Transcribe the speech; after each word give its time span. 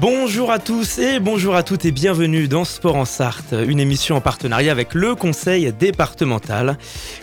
Bonjour 0.00 0.52
à 0.52 0.60
tous 0.60 0.98
et 0.98 1.18
bonjour 1.18 1.56
à 1.56 1.64
toutes 1.64 1.84
et 1.84 1.90
bienvenue 1.90 2.46
dans 2.46 2.64
Sport 2.64 2.94
en 2.94 3.04
Sarthe, 3.04 3.52
une 3.66 3.80
émission 3.80 4.14
en 4.14 4.20
partenariat 4.20 4.70
avec 4.70 4.94
le 4.94 5.16
conseil 5.16 5.72
départemental. 5.72 6.78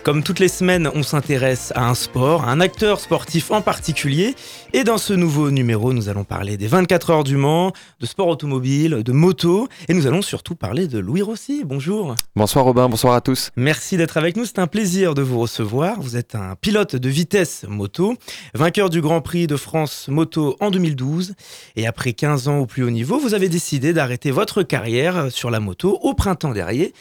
Comme 0.05 0.21
toutes 0.21 0.37
les 0.37 0.49
semaines, 0.49 0.87
on 0.93 1.01
s'intéresse 1.01 1.73
à 1.73 1.89
un 1.89 1.95
sport, 1.95 2.43
à 2.43 2.51
un 2.51 2.59
acteur 2.59 2.99
sportif 2.99 3.49
en 3.49 3.63
particulier. 3.63 4.35
Et 4.71 4.83
dans 4.83 4.99
ce 4.99 5.13
nouveau 5.13 5.49
numéro, 5.49 5.93
nous 5.93 6.09
allons 6.09 6.23
parler 6.23 6.57
des 6.57 6.67
24 6.67 7.09
heures 7.09 7.23
du 7.23 7.37
Mans, 7.37 7.73
de 7.99 8.05
sport 8.05 8.27
automobile, 8.27 9.01
de 9.03 9.11
moto. 9.11 9.67
Et 9.89 9.95
nous 9.95 10.05
allons 10.05 10.21
surtout 10.21 10.53
parler 10.53 10.87
de 10.87 10.99
Louis 10.99 11.23
Rossi. 11.23 11.63
Bonjour. 11.65 12.13
Bonsoir 12.35 12.65
Robin, 12.65 12.87
bonsoir 12.87 13.15
à 13.15 13.21
tous. 13.21 13.49
Merci 13.55 13.97
d'être 13.97 14.17
avec 14.17 14.37
nous, 14.37 14.45
c'est 14.45 14.59
un 14.59 14.67
plaisir 14.67 15.15
de 15.15 15.23
vous 15.23 15.39
recevoir. 15.39 15.99
Vous 15.99 16.17
êtes 16.17 16.35
un 16.35 16.53
pilote 16.53 16.95
de 16.95 17.09
vitesse 17.09 17.65
moto, 17.67 18.13
vainqueur 18.53 18.91
du 18.91 19.01
Grand 19.01 19.21
Prix 19.21 19.47
de 19.47 19.57
France 19.57 20.07
moto 20.07 20.55
en 20.59 20.69
2012. 20.69 21.33
Et 21.77 21.87
après 21.87 22.13
15 22.13 22.47
ans 22.47 22.59
au 22.59 22.67
plus 22.67 22.83
haut 22.83 22.91
niveau, 22.91 23.17
vous 23.17 23.33
avez 23.33 23.49
décidé 23.49 23.91
d'arrêter 23.91 24.29
votre 24.29 24.61
carrière 24.61 25.31
sur 25.31 25.49
la 25.49 25.59
moto 25.59 25.97
au 26.03 26.13
printemps 26.13 26.51
dernier. 26.51 26.93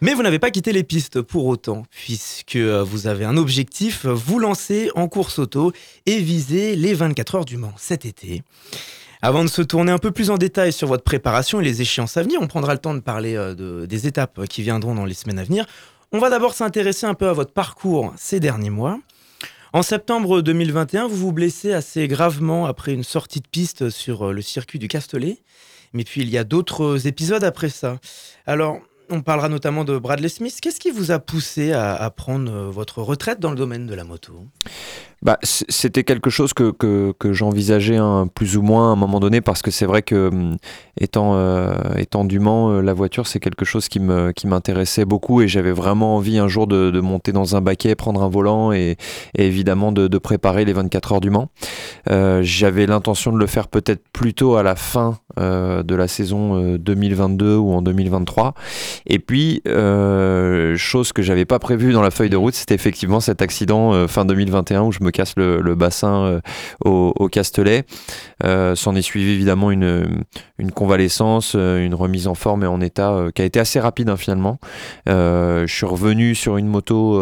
Mais 0.00 0.14
vous 0.14 0.22
n'avez 0.22 0.38
pas 0.38 0.50
quitté 0.50 0.72
les 0.72 0.82
pistes 0.82 1.22
pour 1.22 1.46
autant, 1.46 1.84
puisque 1.90 2.56
vous 2.56 3.06
avez 3.06 3.24
un 3.24 3.36
objectif, 3.36 4.06
vous 4.06 4.38
lancer 4.38 4.90
en 4.94 5.08
course 5.08 5.38
auto 5.38 5.72
et 6.06 6.18
viser 6.18 6.76
les 6.76 6.94
24 6.94 7.34
heures 7.36 7.44
du 7.44 7.56
Mans 7.56 7.72
cet 7.76 8.04
été. 8.04 8.42
Avant 9.22 9.42
de 9.42 9.48
se 9.48 9.62
tourner 9.62 9.90
un 9.90 9.98
peu 9.98 10.10
plus 10.10 10.28
en 10.28 10.36
détail 10.36 10.70
sur 10.70 10.86
votre 10.86 11.02
préparation 11.02 11.58
et 11.58 11.64
les 11.64 11.80
échéances 11.80 12.18
à 12.18 12.22
venir, 12.22 12.42
on 12.42 12.46
prendra 12.46 12.74
le 12.74 12.78
temps 12.78 12.92
de 12.92 13.00
parler 13.00 13.36
euh, 13.36 13.54
de, 13.54 13.86
des 13.86 14.06
étapes 14.06 14.46
qui 14.48 14.60
viendront 14.60 14.94
dans 14.94 15.06
les 15.06 15.14
semaines 15.14 15.38
à 15.38 15.44
venir. 15.44 15.64
On 16.12 16.18
va 16.18 16.28
d'abord 16.28 16.52
s'intéresser 16.52 17.06
un 17.06 17.14
peu 17.14 17.28
à 17.28 17.32
votre 17.32 17.52
parcours 17.52 18.12
ces 18.18 18.38
derniers 18.38 18.68
mois. 18.68 19.00
En 19.72 19.82
septembre 19.82 20.42
2021, 20.42 21.08
vous 21.08 21.16
vous 21.16 21.32
blessez 21.32 21.72
assez 21.72 22.06
gravement 22.06 22.66
après 22.66 22.92
une 22.92 23.02
sortie 23.02 23.40
de 23.40 23.48
piste 23.48 23.88
sur 23.88 24.28
euh, 24.28 24.32
le 24.32 24.42
circuit 24.42 24.78
du 24.78 24.88
Castellet. 24.88 25.38
Mais 25.94 26.04
puis 26.04 26.20
il 26.20 26.28
y 26.28 26.36
a 26.36 26.44
d'autres 26.44 27.06
épisodes 27.06 27.44
après 27.44 27.70
ça. 27.70 27.98
Alors, 28.44 28.80
on 29.10 29.22
parlera 29.22 29.48
notamment 29.48 29.84
de 29.84 29.98
Bradley 29.98 30.28
Smith. 30.28 30.58
Qu'est-ce 30.60 30.80
qui 30.80 30.90
vous 30.90 31.10
a 31.10 31.18
poussé 31.18 31.72
à, 31.72 32.10
prendre 32.10 32.52
euh, 32.52 32.70
votre 32.70 33.02
retraite 33.02 33.40
dans 33.40 33.50
le 33.50 33.56
domaine 33.56 33.86
de 33.86 33.94
la 33.94 34.04
moto? 34.04 34.46
Bah, 35.24 35.38
c'était 35.42 36.04
quelque 36.04 36.28
chose 36.28 36.52
que, 36.52 36.70
que, 36.70 37.14
que 37.18 37.32
j'envisageais 37.32 37.96
un, 37.96 38.26
plus 38.26 38.56
ou 38.56 38.62
moins 38.62 38.90
à 38.90 38.92
un 38.92 38.96
moment 38.96 39.20
donné 39.20 39.40
parce 39.40 39.62
que 39.62 39.70
c'est 39.70 39.86
vrai 39.86 40.02
que 40.02 40.28
hum, 40.28 40.56
étant, 41.00 41.32
euh, 41.34 41.74
étant 41.96 42.24
du 42.24 42.38
Mans, 42.38 42.70
euh, 42.70 42.80
la 42.82 42.92
voiture 42.92 43.26
c'est 43.26 43.40
quelque 43.40 43.64
chose 43.64 43.88
qui, 43.88 44.00
me, 44.00 44.32
qui 44.32 44.46
m'intéressait 44.46 45.06
beaucoup 45.06 45.40
et 45.40 45.48
j'avais 45.48 45.72
vraiment 45.72 46.16
envie 46.16 46.38
un 46.38 46.48
jour 46.48 46.66
de, 46.66 46.90
de, 46.90 47.00
monter 47.00 47.32
dans 47.32 47.56
un 47.56 47.62
baquet, 47.62 47.94
prendre 47.94 48.22
un 48.22 48.28
volant 48.28 48.72
et, 48.72 48.96
et 49.34 49.46
évidemment 49.46 49.92
de, 49.92 50.08
de, 50.08 50.18
préparer 50.18 50.64
les 50.64 50.74
24 50.74 51.12
heures 51.12 51.20
du 51.20 51.30
Mans. 51.30 51.48
Euh, 52.10 52.40
j'avais 52.42 52.86
l'intention 52.86 53.32
de 53.32 53.38
le 53.38 53.46
faire 53.46 53.68
peut-être 53.68 54.02
plutôt 54.12 54.56
à 54.56 54.62
la 54.62 54.76
fin 54.76 55.18
euh, 55.38 55.82
de 55.82 55.96
la 55.96 56.06
saison 56.06 56.76
2022 56.76 57.44
euh, 57.44 57.56
ou 57.56 57.72
en 57.72 57.82
2023. 57.82 58.54
Et 59.06 59.18
puis, 59.18 59.62
euh, 59.66 60.76
chose 60.76 61.12
que 61.12 61.22
j'avais 61.22 61.44
pas 61.44 61.58
prévue 61.58 61.92
dans 61.92 62.02
la 62.02 62.12
feuille 62.12 62.30
de 62.30 62.36
route, 62.36 62.54
c'était 62.54 62.74
effectivement 62.74 63.18
cet 63.18 63.42
accident 63.42 64.06
fin 64.06 64.24
2021 64.24 64.82
où 64.82 64.92
je 64.92 65.02
me 65.02 65.10
casse 65.14 65.34
le, 65.36 65.62
le 65.62 65.74
bassin 65.74 66.24
euh, 66.24 66.40
au, 66.84 67.14
au, 67.18 67.28
Castellet. 67.28 67.84
Euh, 68.44 68.74
S'en 68.74 68.94
est 68.94 69.02
suivi 69.02 69.30
évidemment 69.30 69.70
une, 69.70 70.24
une 70.58 70.72
convalescence, 70.72 71.54
euh, 71.54 71.84
une 71.84 71.94
remise 71.94 72.26
en 72.26 72.34
forme 72.34 72.64
et 72.64 72.66
en 72.66 72.80
état 72.80 73.26
qui 73.34 73.40
a 73.40 73.44
été 73.44 73.60
assez 73.60 73.80
rapide 73.80 74.10
hein, 74.10 74.16
finalement. 74.16 74.58
Je 75.06 75.64
suis 75.66 75.86
revenu 75.86 76.34
sur 76.34 76.56
une 76.56 76.66
moto 76.66 77.20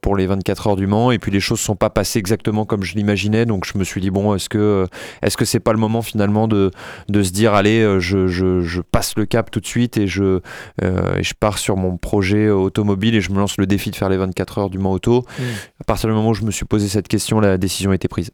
pour 0.00 0.16
les 0.16 0.26
24 0.26 0.66
heures 0.66 0.76
du 0.76 0.86
Mans 0.86 1.12
et 1.12 1.18
puis 1.18 1.30
les 1.30 1.40
choses 1.40 1.60
sont 1.60 1.76
pas 1.76 1.90
passées 1.90 2.18
exactement 2.18 2.66
comme 2.66 2.82
je 2.82 2.94
l'imaginais. 2.94 3.46
Donc 3.46 3.64
je 3.64 3.78
me 3.78 3.84
suis 3.84 4.00
dit 4.00 4.10
bon, 4.10 4.34
est-ce 4.34 4.48
que 4.48 4.86
est-ce 5.22 5.36
que 5.36 5.44
c'est 5.44 5.60
pas 5.60 5.72
le 5.72 5.78
moment 5.78 6.02
finalement 6.02 6.48
de, 6.48 6.70
de 7.08 7.22
se 7.22 7.30
dire 7.30 7.54
allez, 7.54 8.00
je, 8.00 8.26
je, 8.26 8.60
je 8.60 8.80
passe 8.80 9.16
le 9.16 9.24
cap 9.24 9.50
tout 9.50 9.60
de 9.60 9.66
suite 9.66 9.96
et 9.96 10.08
je, 10.08 10.40
et 10.82 11.22
je 11.22 11.34
pars 11.38 11.58
sur 11.58 11.76
mon 11.76 11.96
projet 11.96 12.50
automobile 12.50 13.14
et 13.14 13.20
je 13.20 13.30
me 13.30 13.38
lance 13.38 13.56
le 13.56 13.66
défi 13.66 13.90
de 13.90 13.96
faire 13.96 14.08
les 14.08 14.16
24 14.16 14.58
heures 14.58 14.70
du 14.70 14.78
Mans 14.78 14.92
auto. 14.92 15.24
Mmh. 15.38 15.42
À 15.80 15.84
partir 15.84 16.08
du 16.08 16.14
moment 16.14 16.30
où 16.30 16.34
je 16.34 16.44
me 16.44 16.50
suis 16.50 16.64
posé 16.64 16.87
cette 16.88 17.08
question, 17.08 17.40
la 17.40 17.58
décision 17.58 17.90
a 17.90 17.94
été 17.94 18.08
prise. 18.08 18.30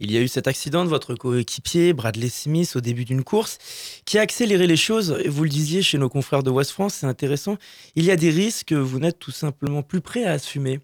Il 0.00 0.10
y 0.10 0.16
a 0.16 0.20
eu 0.20 0.28
cet 0.28 0.46
accident 0.46 0.84
de 0.84 0.88
votre 0.88 1.14
coéquipier, 1.14 1.92
Bradley 1.92 2.28
Smith, 2.28 2.74
au 2.76 2.80
début 2.80 3.04
d'une 3.04 3.24
course, 3.24 3.58
qui 4.04 4.18
a 4.18 4.22
accéléré 4.22 4.66
les 4.66 4.76
choses. 4.76 5.16
Vous 5.26 5.44
le 5.44 5.50
disiez 5.50 5.82
chez 5.82 5.98
nos 5.98 6.08
confrères 6.08 6.42
de 6.42 6.50
West 6.50 6.70
France, 6.70 6.94
c'est 6.94 7.06
intéressant. 7.06 7.56
Il 7.94 8.04
y 8.04 8.10
a 8.10 8.16
des 8.16 8.30
risques 8.30 8.68
que 8.68 8.74
vous 8.74 8.98
n'êtes 8.98 9.18
tout 9.18 9.30
simplement 9.30 9.82
plus 9.82 10.00
prêt 10.00 10.24
à 10.24 10.32
assumer. 10.32 10.80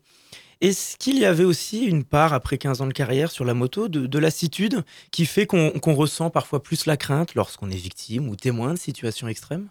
Est-ce 0.60 0.96
qu'il 0.96 1.18
y 1.18 1.24
avait 1.24 1.44
aussi 1.44 1.84
une 1.84 2.04
part, 2.04 2.32
après 2.32 2.58
15 2.58 2.80
ans 2.80 2.86
de 2.86 2.92
carrière 2.92 3.30
sur 3.30 3.44
la 3.44 3.54
moto, 3.54 3.88
de, 3.88 4.06
de 4.06 4.18
lassitude 4.18 4.82
qui 5.10 5.26
fait 5.26 5.46
qu'on 5.46 5.70
qu 5.70 5.90
ressent 5.90 6.30
parfois 6.30 6.62
plus 6.62 6.86
la 6.86 6.96
crainte 6.96 7.34
lorsqu'on 7.34 7.70
est 7.70 7.76
victime 7.76 8.28
ou 8.28 8.36
témoin 8.36 8.72
de 8.72 8.78
situations 8.78 9.28
extrêmes? 9.28 9.68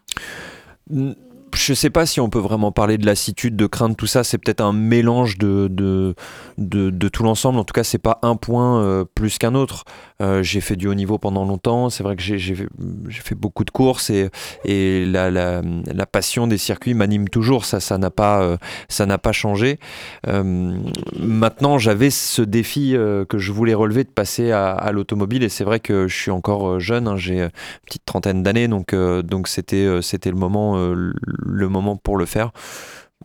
Je 1.55 1.73
sais 1.73 1.89
pas 1.89 2.05
si 2.05 2.19
on 2.19 2.29
peut 2.29 2.39
vraiment 2.39 2.71
parler 2.71 2.97
de 2.97 3.05
lassitude, 3.05 3.55
de 3.55 3.65
crainte, 3.65 3.97
tout 3.97 4.07
ça. 4.07 4.23
C'est 4.23 4.37
peut-être 4.37 4.61
un 4.61 4.73
mélange 4.73 5.37
de, 5.37 5.67
de, 5.69 6.15
de, 6.57 6.89
de 6.89 7.07
tout 7.09 7.23
l'ensemble. 7.23 7.59
En 7.59 7.63
tout 7.63 7.73
cas, 7.73 7.83
c'est 7.83 7.97
pas 7.97 8.19
un 8.21 8.35
point 8.35 8.81
euh, 8.81 9.05
plus 9.15 9.37
qu'un 9.37 9.55
autre. 9.55 9.85
Euh, 10.21 10.43
j'ai 10.43 10.61
fait 10.61 10.75
du 10.75 10.87
haut 10.87 10.93
niveau 10.93 11.17
pendant 11.17 11.45
longtemps. 11.45 11.89
C'est 11.89 12.03
vrai 12.03 12.15
que 12.15 12.21
j'ai 12.21 12.55
fait 13.09 13.35
beaucoup 13.35 13.63
de 13.63 13.71
courses 13.71 14.09
et, 14.09 14.29
et 14.65 15.05
la, 15.05 15.31
la, 15.31 15.61
la 15.85 16.05
passion 16.05 16.47
des 16.47 16.57
circuits 16.57 16.93
m'anime 16.93 17.29
toujours. 17.29 17.65
Ça, 17.65 17.79
ça 17.79 17.97
n'a 17.97 18.11
pas, 18.11 18.41
euh, 18.41 19.17
pas 19.17 19.31
changé. 19.31 19.79
Maintenant, 20.25 21.77
j'avais 21.77 22.09
ce 22.09 22.41
défi 22.41 22.93
que 22.93 23.37
je 23.37 23.51
voulais 23.51 23.73
relever 23.73 24.03
de 24.03 24.09
passer 24.09 24.51
à, 24.51 24.71
à 24.71 24.91
l'automobile 24.91 25.43
et 25.43 25.49
c'est 25.49 25.63
vrai 25.63 25.79
que 25.79 26.07
je 26.07 26.15
suis 26.15 26.31
encore 26.31 26.79
jeune. 26.79 27.07
Hein, 27.07 27.17
j'ai 27.17 27.41
une 27.41 27.51
petite 27.85 28.05
trentaine 28.05 28.43
d'années, 28.43 28.67
donc 28.67 29.47
c'était 29.47 29.85
le 29.85 30.35
moment 30.35 30.77
moment 31.69 31.97
pour 31.97 32.17
le 32.17 32.25
faire. 32.25 32.51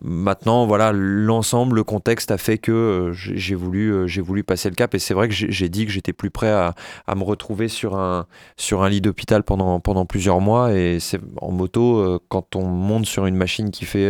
Maintenant, 0.00 0.66
voilà, 0.66 0.92
l'ensemble, 0.92 1.76
le 1.76 1.84
contexte 1.84 2.30
a 2.30 2.38
fait 2.38 2.58
que 2.58 2.72
euh, 2.72 3.12
j'ai 3.12 3.54
voulu, 3.54 3.92
euh, 3.92 4.06
j'ai 4.06 4.20
voulu 4.20 4.44
passer 4.44 4.68
le 4.68 4.74
cap. 4.74 4.94
Et 4.94 4.98
c'est 4.98 5.14
vrai 5.14 5.28
que 5.28 5.34
j'ai 5.34 5.68
dit 5.68 5.86
que 5.86 5.92
j'étais 5.92 6.12
plus 6.12 6.30
prêt 6.30 6.50
à, 6.50 6.74
me 7.16 7.24
retrouver 7.24 7.68
sur 7.68 7.96
un, 7.96 8.26
lit 8.88 9.00
d'hôpital 9.00 9.42
pendant, 9.42 10.06
plusieurs 10.06 10.40
mois. 10.40 10.72
Et 10.72 10.98
en 11.40 11.50
moto, 11.50 11.98
euh, 11.98 12.18
quand 12.28 12.54
on 12.54 12.66
monte 12.66 13.06
sur 13.06 13.26
une 13.26 13.36
machine 13.36 13.70
qui 13.70 13.84
fait 13.84 14.08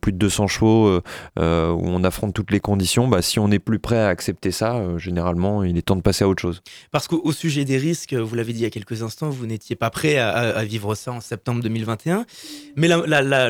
plus 0.00 0.12
de 0.12 0.18
200 0.18 0.46
chevaux, 0.48 0.98
où 0.98 1.00
on 1.38 2.04
affronte 2.04 2.34
toutes 2.34 2.50
les 2.50 2.60
conditions, 2.60 3.08
bah, 3.08 3.22
si 3.22 3.38
on 3.38 3.48
n'est 3.48 3.58
plus 3.58 3.78
prêt 3.78 3.98
à 3.98 4.08
accepter 4.08 4.50
ça, 4.50 4.98
généralement, 4.98 5.64
il 5.64 5.78
est 5.78 5.82
temps 5.82 5.96
de 5.96 6.02
passer 6.02 6.24
à 6.24 6.28
autre 6.28 6.42
chose. 6.42 6.62
Parce 6.90 7.08
qu'au 7.08 7.32
sujet 7.32 7.64
des 7.64 7.78
risques, 7.78 8.14
vous 8.14 8.34
l'avez 8.34 8.52
dit 8.52 8.60
il 8.60 8.62
y 8.62 8.66
a 8.66 8.70
quelques 8.70 9.02
instants, 9.02 9.30
vous 9.30 9.46
n'étiez 9.46 9.76
pas 9.76 9.90
prêt 9.90 10.18
à, 10.18 10.64
vivre 10.64 10.94
ça 10.94 11.12
en 11.12 11.20
septembre 11.20 11.62
2021. 11.62 12.26
Mais 12.76 12.88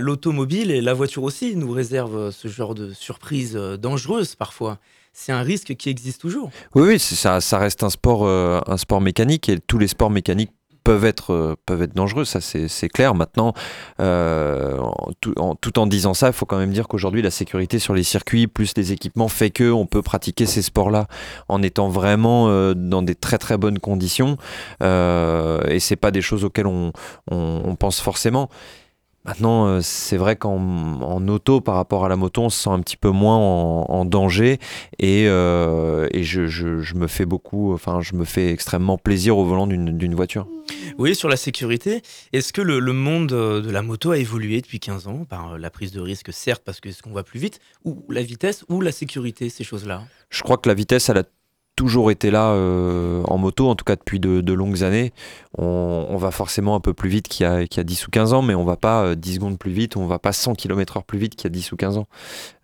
l'automobile 0.00 0.70
et 0.70 0.80
la 0.80 0.94
voiture 0.94 1.22
aussi 1.22 1.55
nous 1.56 1.72
réserve 1.72 2.30
ce 2.30 2.48
genre 2.48 2.74
de 2.74 2.92
surprise 2.92 3.54
dangereuse 3.54 4.34
parfois. 4.34 4.78
C'est 5.18 5.32
un 5.32 5.42
risque 5.42 5.74
qui 5.76 5.88
existe 5.88 6.20
toujours. 6.20 6.50
Oui, 6.74 6.88
oui, 6.88 6.98
ça, 6.98 7.40
reste 7.58 7.82
un 7.82 7.88
sport, 7.88 8.26
euh, 8.26 8.60
un 8.66 8.76
sport 8.76 9.00
mécanique 9.00 9.48
et 9.48 9.58
tous 9.58 9.78
les 9.78 9.88
sports 9.88 10.10
mécaniques 10.10 10.52
peuvent 10.86 11.06
être, 11.06 11.32
euh, 11.32 11.56
peuvent 11.66 11.82
être 11.82 11.96
dangereux, 11.96 12.24
ça 12.24 12.40
c'est 12.40 12.88
clair. 12.88 13.14
Maintenant, 13.14 13.54
euh, 13.98 14.78
en 14.78 15.54
tout, 15.56 15.78
en, 15.78 15.86
disant 15.86 16.14
ça, 16.14 16.28
il 16.28 16.32
faut 16.32 16.46
quand 16.46 16.58
même 16.58 16.70
dire 16.70 16.86
qu'aujourd'hui, 16.86 17.22
la 17.22 17.32
sécurité 17.32 17.78
sur 17.80 17.92
les 17.92 18.04
circuits, 18.04 18.46
plus 18.46 18.74
les 18.76 18.92
équipements, 18.92 19.26
fait 19.26 19.50
qu'on 19.50 19.86
peut 19.86 20.02
pratiquer 20.02 20.44
ces 20.44 20.62
sports-là 20.62 21.08
en 21.48 21.62
étant 21.62 21.88
vraiment 21.88 22.48
euh, 22.50 22.74
dans 22.74 23.02
des 23.02 23.16
très 23.16 23.38
très 23.38 23.56
bonnes 23.56 23.80
conditions. 23.80 24.36
Euh, 24.82 25.60
et 25.66 25.80
c'est 25.80 25.96
pas 25.96 26.12
des 26.12 26.22
choses 26.22 26.44
auxquelles 26.44 26.68
on, 26.68 26.92
on, 27.30 27.62
on 27.64 27.74
pense 27.74 28.00
forcément. 28.00 28.48
Maintenant, 29.26 29.66
euh, 29.66 29.80
c'est 29.82 30.16
vrai 30.16 30.36
qu'en 30.36 30.56
en 30.56 31.26
auto, 31.28 31.60
par 31.60 31.74
rapport 31.74 32.04
à 32.04 32.08
la 32.08 32.14
moto, 32.16 32.42
on 32.42 32.50
se 32.50 32.62
sent 32.62 32.70
un 32.70 32.80
petit 32.80 32.96
peu 32.96 33.10
moins 33.10 33.36
en, 33.36 33.84
en 33.88 34.04
danger 34.04 34.58
et, 35.00 35.24
euh, 35.26 36.06
et 36.12 36.22
je, 36.22 36.46
je, 36.46 36.80
je, 36.80 36.94
me 36.94 37.08
fais 37.08 37.26
beaucoup, 37.26 37.72
enfin, 37.72 38.00
je 38.00 38.14
me 38.14 38.24
fais 38.24 38.52
extrêmement 38.52 38.98
plaisir 38.98 39.36
au 39.36 39.44
volant 39.44 39.66
d'une 39.66 40.14
voiture. 40.14 40.46
Oui, 40.98 41.14
sur 41.14 41.28
la 41.28 41.36
sécurité, 41.36 42.02
est-ce 42.32 42.52
que 42.52 42.62
le, 42.62 42.78
le, 42.78 42.92
monde 42.92 43.28
de 43.28 43.70
la 43.70 43.82
moto 43.82 44.12
a 44.12 44.18
évolué 44.18 44.60
depuis 44.60 44.78
15 44.78 45.08
ans 45.08 45.24
par 45.28 45.58
la 45.58 45.70
prise 45.70 45.90
de 45.90 46.00
risque, 46.00 46.32
certes, 46.32 46.62
parce 46.64 46.80
que 46.80 46.92
ce 46.92 47.02
qu'on 47.02 47.12
va 47.12 47.24
plus 47.24 47.40
vite, 47.40 47.58
ou 47.84 48.04
la 48.08 48.22
vitesse, 48.22 48.64
ou 48.68 48.80
la 48.80 48.92
sécurité, 48.92 49.48
ces 49.48 49.64
choses-là? 49.64 50.04
Je 50.30 50.42
crois 50.42 50.56
que 50.56 50.68
la 50.68 50.74
vitesse, 50.74 51.08
elle 51.08 51.18
a 51.18 51.24
toujours 51.76 52.10
été 52.10 52.30
là 52.30 52.50
euh, 52.50 53.22
en 53.24 53.38
moto, 53.38 53.68
en 53.68 53.74
tout 53.74 53.84
cas 53.84 53.96
depuis 53.96 54.18
de, 54.18 54.52
longues 54.52 54.82
années. 54.82 55.12
On, 55.58 56.16
va 56.16 56.30
forcément 56.30 56.74
un 56.74 56.80
peu 56.80 56.94
plus 56.94 57.10
vite 57.10 57.28
qu'il 57.28 57.44
y, 57.44 57.48
a, 57.48 57.84
10 57.84 58.06
ou 58.06 58.10
15 58.10 58.32
ans, 58.32 58.42
mais 58.42 58.54
on 58.54 58.64
va 58.64 58.76
pas 58.76 59.14
10 59.14 59.34
secondes 59.34 59.58
plus 59.58 59.70
vite, 59.70 59.96
on 59.96 60.06
va 60.06 60.18
pas 60.18 60.32
100 60.32 60.54
km/h 60.54 61.04
plus 61.04 61.18
vite 61.18 61.36
qu'il 61.36 61.44
y 61.44 61.46
a 61.46 61.50
10 61.50 61.72
ou 61.72 61.76
15 61.76 61.98
ans. 61.98 62.06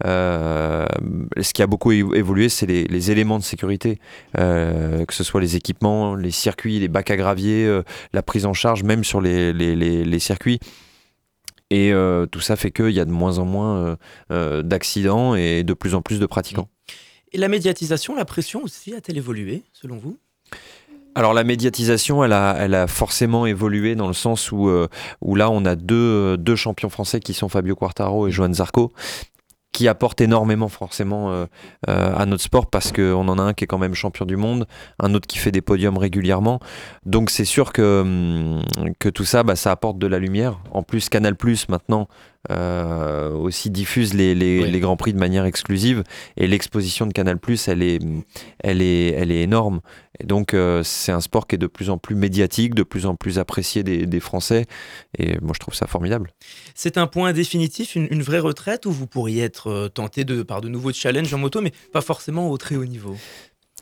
ce 0.02 1.52
qui 1.52 1.62
a 1.62 1.66
beaucoup 1.66 1.92
évolué, 1.92 2.48
c'est 2.48 2.66
les, 2.66 3.10
éléments 3.10 3.38
de 3.38 3.44
sécurité, 3.44 3.98
que 4.34 5.04
ce 5.10 5.24
soit 5.24 5.40
les 5.40 5.56
équipements, 5.56 6.14
les 6.14 6.30
circuits, 6.30 6.80
les 6.80 6.88
bacs 6.88 7.10
à 7.10 7.16
gravier, 7.16 7.80
la 8.12 8.22
prise 8.22 8.46
en 8.46 8.54
charge, 8.54 8.82
même 8.82 9.04
sur 9.04 9.20
les, 9.20 9.52
les 9.52 10.18
circuits. 10.18 10.58
Et 11.72 11.90
euh, 11.90 12.26
tout 12.26 12.40
ça 12.40 12.54
fait 12.56 12.70
qu'il 12.70 12.90
y 12.90 13.00
a 13.00 13.06
de 13.06 13.10
moins 13.10 13.38
en 13.38 13.46
moins 13.46 13.76
euh, 13.78 13.96
euh, 14.30 14.62
d'accidents 14.62 15.34
et 15.34 15.64
de 15.64 15.72
plus 15.72 15.94
en 15.94 16.02
plus 16.02 16.20
de 16.20 16.26
pratiquants. 16.26 16.68
Et 17.32 17.38
la 17.38 17.48
médiatisation, 17.48 18.14
la 18.14 18.24
pression 18.24 18.62
aussi, 18.62 18.94
a-t-elle 18.94 19.18
évolué 19.18 19.62
selon 19.72 19.96
vous? 19.96 20.18
Alors 21.14 21.34
la 21.34 21.44
médiatisation, 21.44 22.24
elle 22.24 22.32
a, 22.32 22.86
forcément 22.86 23.44
évolué 23.44 23.94
dans 23.94 24.06
le 24.06 24.14
sens 24.14 24.50
où, 24.50 24.70
où 25.20 25.34
là 25.34 25.50
on 25.50 25.66
a 25.66 25.76
deux, 25.76 26.38
deux 26.38 26.56
champions 26.56 26.88
français 26.88 27.20
qui 27.20 27.34
sont 27.34 27.50
Fabio 27.50 27.76
Quartaro 27.76 28.28
et 28.28 28.30
Johan 28.30 28.54
Zarco 28.54 28.94
qui 29.72 29.88
apporte 29.88 30.20
énormément 30.20 30.68
forcément 30.68 31.32
euh, 31.32 31.46
euh, 31.88 32.14
à 32.14 32.26
notre 32.26 32.42
sport 32.42 32.66
parce 32.66 32.92
qu'on 32.92 33.26
en 33.26 33.38
a 33.38 33.42
un 33.42 33.54
qui 33.54 33.64
est 33.64 33.66
quand 33.66 33.78
même 33.78 33.94
champion 33.94 34.26
du 34.26 34.36
monde, 34.36 34.66
un 35.00 35.14
autre 35.14 35.26
qui 35.26 35.38
fait 35.38 35.50
des 35.50 35.62
podiums 35.62 35.96
régulièrement. 35.96 36.60
Donc 37.06 37.30
c'est 37.30 37.46
sûr 37.46 37.72
que, 37.72 38.02
hum, 38.02 38.62
tout 39.14 39.24
ça, 39.24 39.42
bah, 39.42 39.56
ça 39.56 39.70
apporte 39.70 39.98
de 39.98 40.06
la 40.06 40.18
lumière. 40.18 40.60
En 40.70 40.82
plus, 40.82 41.08
Canal 41.08 41.36
Plus 41.36 41.68
maintenant 41.68 42.06
euh, 42.50 43.30
aussi 43.32 43.70
diffuse 43.70 44.14
les, 44.14 44.34
les, 44.34 44.66
les, 44.66 44.80
grands 44.80 44.96
prix 44.96 45.12
de 45.12 45.18
manière 45.18 45.44
exclusive 45.44 46.02
et 46.36 46.46
l'exposition 46.46 47.06
de 47.06 47.12
Canal 47.12 47.38
Plus, 47.38 47.68
elle 47.68 47.82
est, 47.82 48.00
elle 48.58 48.82
est, 48.82 49.12
elle 49.12 49.30
est 49.30 49.42
énorme. 49.42 49.80
Et 50.20 50.26
donc 50.26 50.54
c'est 50.82 51.12
un 51.12 51.20
sport 51.20 51.46
qui 51.46 51.54
est 51.54 51.58
de 51.58 51.66
plus 51.66 51.88
en 51.88 51.98
plus 51.98 52.14
médiatique, 52.14 52.74
de 52.74 52.82
plus 52.82 53.06
en 53.06 53.14
plus 53.14 53.38
apprécié 53.38 53.82
des, 53.82 54.06
des 54.06 54.20
Français. 54.20 54.66
Et 55.18 55.38
moi 55.40 55.52
je 55.54 55.60
trouve 55.60 55.74
ça 55.74 55.86
formidable. 55.86 56.32
C'est 56.74 56.98
un 56.98 57.06
point 57.06 57.32
définitif, 57.32 57.94
une, 57.94 58.08
une 58.10 58.22
vraie 58.22 58.38
retraite 58.38 58.86
où 58.86 58.92
vous 58.92 59.06
pourriez 59.06 59.42
être 59.42 59.68
euh, 59.68 59.88
tenté 59.88 60.24
de, 60.24 60.42
par 60.42 60.60
de 60.60 60.68
nouveaux 60.68 60.92
challenges 60.92 61.32
en 61.32 61.38
moto, 61.38 61.60
mais 61.60 61.72
pas 61.92 62.00
forcément 62.00 62.50
au 62.50 62.58
très 62.58 62.76
haut 62.76 62.84
niveau? 62.84 63.16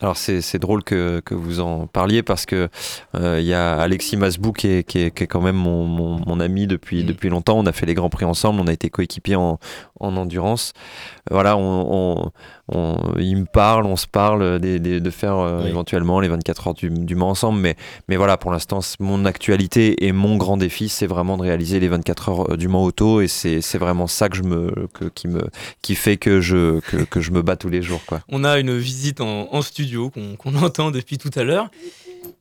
Alors 0.00 0.16
c'est 0.16 0.58
drôle 0.58 0.82
que, 0.82 1.20
que, 1.20 1.34
vous 1.34 1.60
en 1.60 1.86
parliez 1.86 2.22
parce 2.22 2.46
que 2.46 2.70
euh, 3.14 3.38
il 3.38 3.46
y 3.46 3.52
a 3.52 3.78
Alexis 3.78 4.16
Masbou 4.16 4.52
qui 4.52 4.68
est, 4.68 4.82
qui, 4.82 5.00
est, 5.00 5.10
qui 5.10 5.24
est, 5.24 5.26
quand 5.26 5.42
même 5.42 5.56
mon, 5.56 5.84
mon, 5.86 6.40
ami 6.40 6.66
depuis, 6.66 7.04
depuis 7.04 7.28
longtemps. 7.28 7.58
On 7.58 7.66
a 7.66 7.72
fait 7.72 7.84
les 7.84 7.92
grands 7.92 8.08
prix 8.08 8.24
ensemble, 8.24 8.60
on 8.60 8.66
a 8.66 8.72
été 8.72 8.88
coéquipiers 8.88 9.36
en, 9.36 9.58
en 10.00 10.16
endurance. 10.16 10.72
Voilà, 11.30 11.56
on, 11.58 12.32
il 13.18 13.36
me 13.36 13.44
parle, 13.44 13.86
on 13.86 13.96
se 13.96 14.06
parle 14.06 14.60
de 14.60 15.10
faire 15.10 15.38
euh, 15.38 15.64
éventuellement 15.66 16.20
les 16.20 16.28
24 16.28 16.68
heures 16.68 16.74
du, 16.74 16.90
du 16.90 17.14
Mans 17.14 17.30
ensemble. 17.30 17.60
Mais, 17.60 17.76
mais 18.08 18.16
voilà, 18.16 18.36
pour 18.36 18.52
l'instant, 18.52 18.80
mon 18.98 19.24
actualité 19.24 20.06
et 20.06 20.12
mon 20.12 20.36
grand 20.36 20.56
défi, 20.56 20.88
c'est 20.88 21.06
vraiment 21.06 21.36
de 21.36 21.42
réaliser 21.42 21.80
les 21.80 21.88
24 21.88 22.28
heures 22.28 22.52
euh, 22.52 22.56
du 22.56 22.68
Mans 22.68 22.84
auto. 22.84 23.20
Et 23.20 23.28
c'est 23.28 23.78
vraiment 23.78 24.06
ça 24.06 24.28
que 24.28 24.36
je 24.36 24.42
me, 24.42 24.72
qui, 25.14 25.28
me, 25.28 25.42
qui 25.82 25.94
fait 25.94 26.16
que 26.16 26.40
je, 26.40 26.80
que, 26.80 26.98
que, 26.98 27.20
je 27.20 27.30
me 27.30 27.42
bats 27.42 27.56
tous 27.56 27.70
les 27.70 27.82
jours. 27.82 28.02
Quoi. 28.06 28.20
On 28.28 28.44
a 28.44 28.58
une 28.58 28.76
visite 28.76 29.20
en, 29.20 29.52
en 29.52 29.62
studio 29.62 30.10
qu'on 30.10 30.54
entend 30.62 30.90
depuis 30.90 31.18
tout 31.18 31.30
à 31.36 31.44
l'heure. 31.44 31.70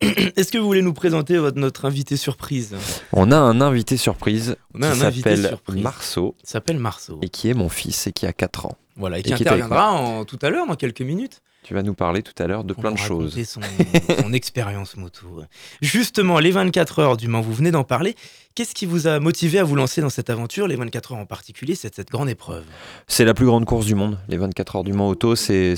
Est-ce 0.00 0.52
que 0.52 0.58
vous 0.58 0.64
voulez 0.64 0.82
nous 0.82 0.92
présenter 0.92 1.36
votre, 1.38 1.58
notre 1.58 1.84
invité 1.84 2.16
surprise? 2.16 2.76
On 3.12 3.32
a 3.32 3.36
un 3.36 3.60
invité 3.60 3.96
surprise 3.96 4.56
On 4.74 4.82
a 4.82 4.92
qui 5.10 5.20
s'appelle 5.20 5.58
Marceau. 5.74 6.34
s'appelle 6.42 6.78
Marceau. 6.78 7.18
Et 7.22 7.28
qui 7.28 7.48
est 7.48 7.54
mon 7.54 7.68
fils 7.68 8.06
et 8.06 8.12
qui 8.12 8.26
a 8.26 8.32
4 8.32 8.66
ans. 8.66 8.76
Voilà, 9.00 9.18
et 9.18 9.22
qui, 9.22 9.32
interviendra 9.32 9.92
en, 9.92 10.24
tout 10.24 10.38
à 10.42 10.50
l'heure, 10.50 10.66
dans 10.66 10.76
quelques 10.76 11.00
minutes. 11.00 11.40
Tu 11.62 11.74
vas 11.74 11.82
nous 11.82 11.94
parler 11.94 12.22
tout 12.22 12.34
à 12.42 12.46
l'heure 12.46 12.64
de 12.64 12.72
plein 12.72 12.92
de 12.92 12.98
choses. 12.98 13.42
Son, 13.44 13.60
son 14.20 14.32
expérience 14.32 14.96
moto. 14.96 15.42
Justement, 15.82 16.38
les 16.38 16.50
24 16.50 16.98
heures 17.00 17.16
du 17.16 17.28
Mans, 17.28 17.40
vous 17.40 17.52
venez 17.52 17.70
d'en 17.70 17.84
parler. 17.84 18.14
Qu'est-ce 18.54 18.74
qui 18.74 18.86
vous 18.86 19.06
a 19.06 19.20
motivé 19.20 19.58
à 19.58 19.64
vous 19.64 19.76
lancer 19.76 20.00
dans 20.00 20.10
cette 20.10 20.30
aventure, 20.30 20.68
les 20.68 20.76
24 20.76 21.12
heures 21.12 21.18
en 21.18 21.26
particulier, 21.26 21.74
cette, 21.74 21.96
cette 21.96 22.10
grande 22.10 22.28
épreuve? 22.28 22.64
C'est 23.06 23.24
la 23.24 23.34
plus 23.34 23.46
grande 23.46 23.64
course 23.64 23.86
du 23.86 23.94
monde. 23.94 24.18
Les 24.28 24.36
24 24.36 24.76
heures 24.76 24.84
du 24.84 24.92
Mans 24.92 25.08
Auto, 25.08 25.34
c'est 25.34 25.76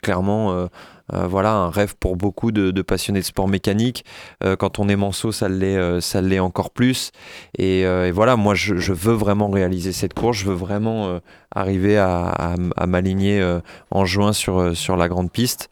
clairement 0.00 0.52
euh, 0.52 0.66
euh, 1.12 1.26
voilà, 1.26 1.52
un 1.52 1.70
rêve 1.70 1.94
pour 1.98 2.16
beaucoup 2.16 2.52
de, 2.52 2.82
passionnés 2.82 3.20
de 3.20 3.24
sport 3.24 3.48
mécanique. 3.48 4.04
Euh, 4.44 4.56
quand 4.56 4.78
on 4.78 4.88
est 4.88 4.96
manceau, 4.96 5.32
ça 5.32 5.48
l'est, 5.48 6.00
ça 6.00 6.20
l'est 6.20 6.38
encore 6.38 6.70
plus. 6.70 7.12
Et, 7.58 7.84
voilà, 8.12 8.36
moi, 8.36 8.54
je, 8.54 8.92
veux 8.92 9.14
vraiment 9.14 9.48
réaliser 9.50 9.92
cette 9.92 10.14
course. 10.14 10.38
Je 10.38 10.46
veux 10.46 10.54
vraiment 10.54 11.20
arriver 11.54 11.98
à, 11.98 12.54
m'aligner 12.86 13.42
en 13.90 14.04
juin 14.04 14.32
sur, 14.32 14.76
sur 14.76 14.96
la 14.96 15.08
grande 15.08 15.30
piste. 15.30 15.70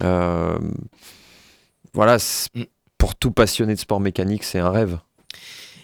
voilà, 0.00 0.56
mm. 2.54 2.62
pour 2.98 3.14
tout 3.14 3.30
passionné 3.30 3.74
de 3.74 3.80
sport 3.80 4.00
mécanique, 4.00 4.44
c'est 4.44 4.58
un 4.58 4.70
rêve. 4.70 4.98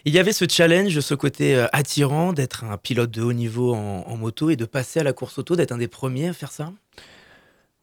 Il 0.08 0.14
y 0.14 0.18
avait 0.18 0.32
ce 0.32 0.46
challenge, 0.48 0.98
ce 1.00 1.14
côté 1.14 1.54
euh, 1.54 1.66
attirant 1.72 2.32
d'être 2.32 2.64
un 2.64 2.78
pilote 2.78 3.10
de 3.10 3.22
haut 3.22 3.34
niveau 3.34 3.74
en, 3.74 4.16
moto 4.16 4.48
et 4.48 4.56
de 4.56 4.64
passer 4.64 5.00
à 5.00 5.02
la 5.02 5.12
course 5.12 5.38
auto, 5.38 5.54
d'être 5.54 5.70
un 5.70 5.76
des 5.76 5.86
premiers 5.86 6.28
à 6.28 6.32
faire 6.32 6.50
ça? 6.50 6.72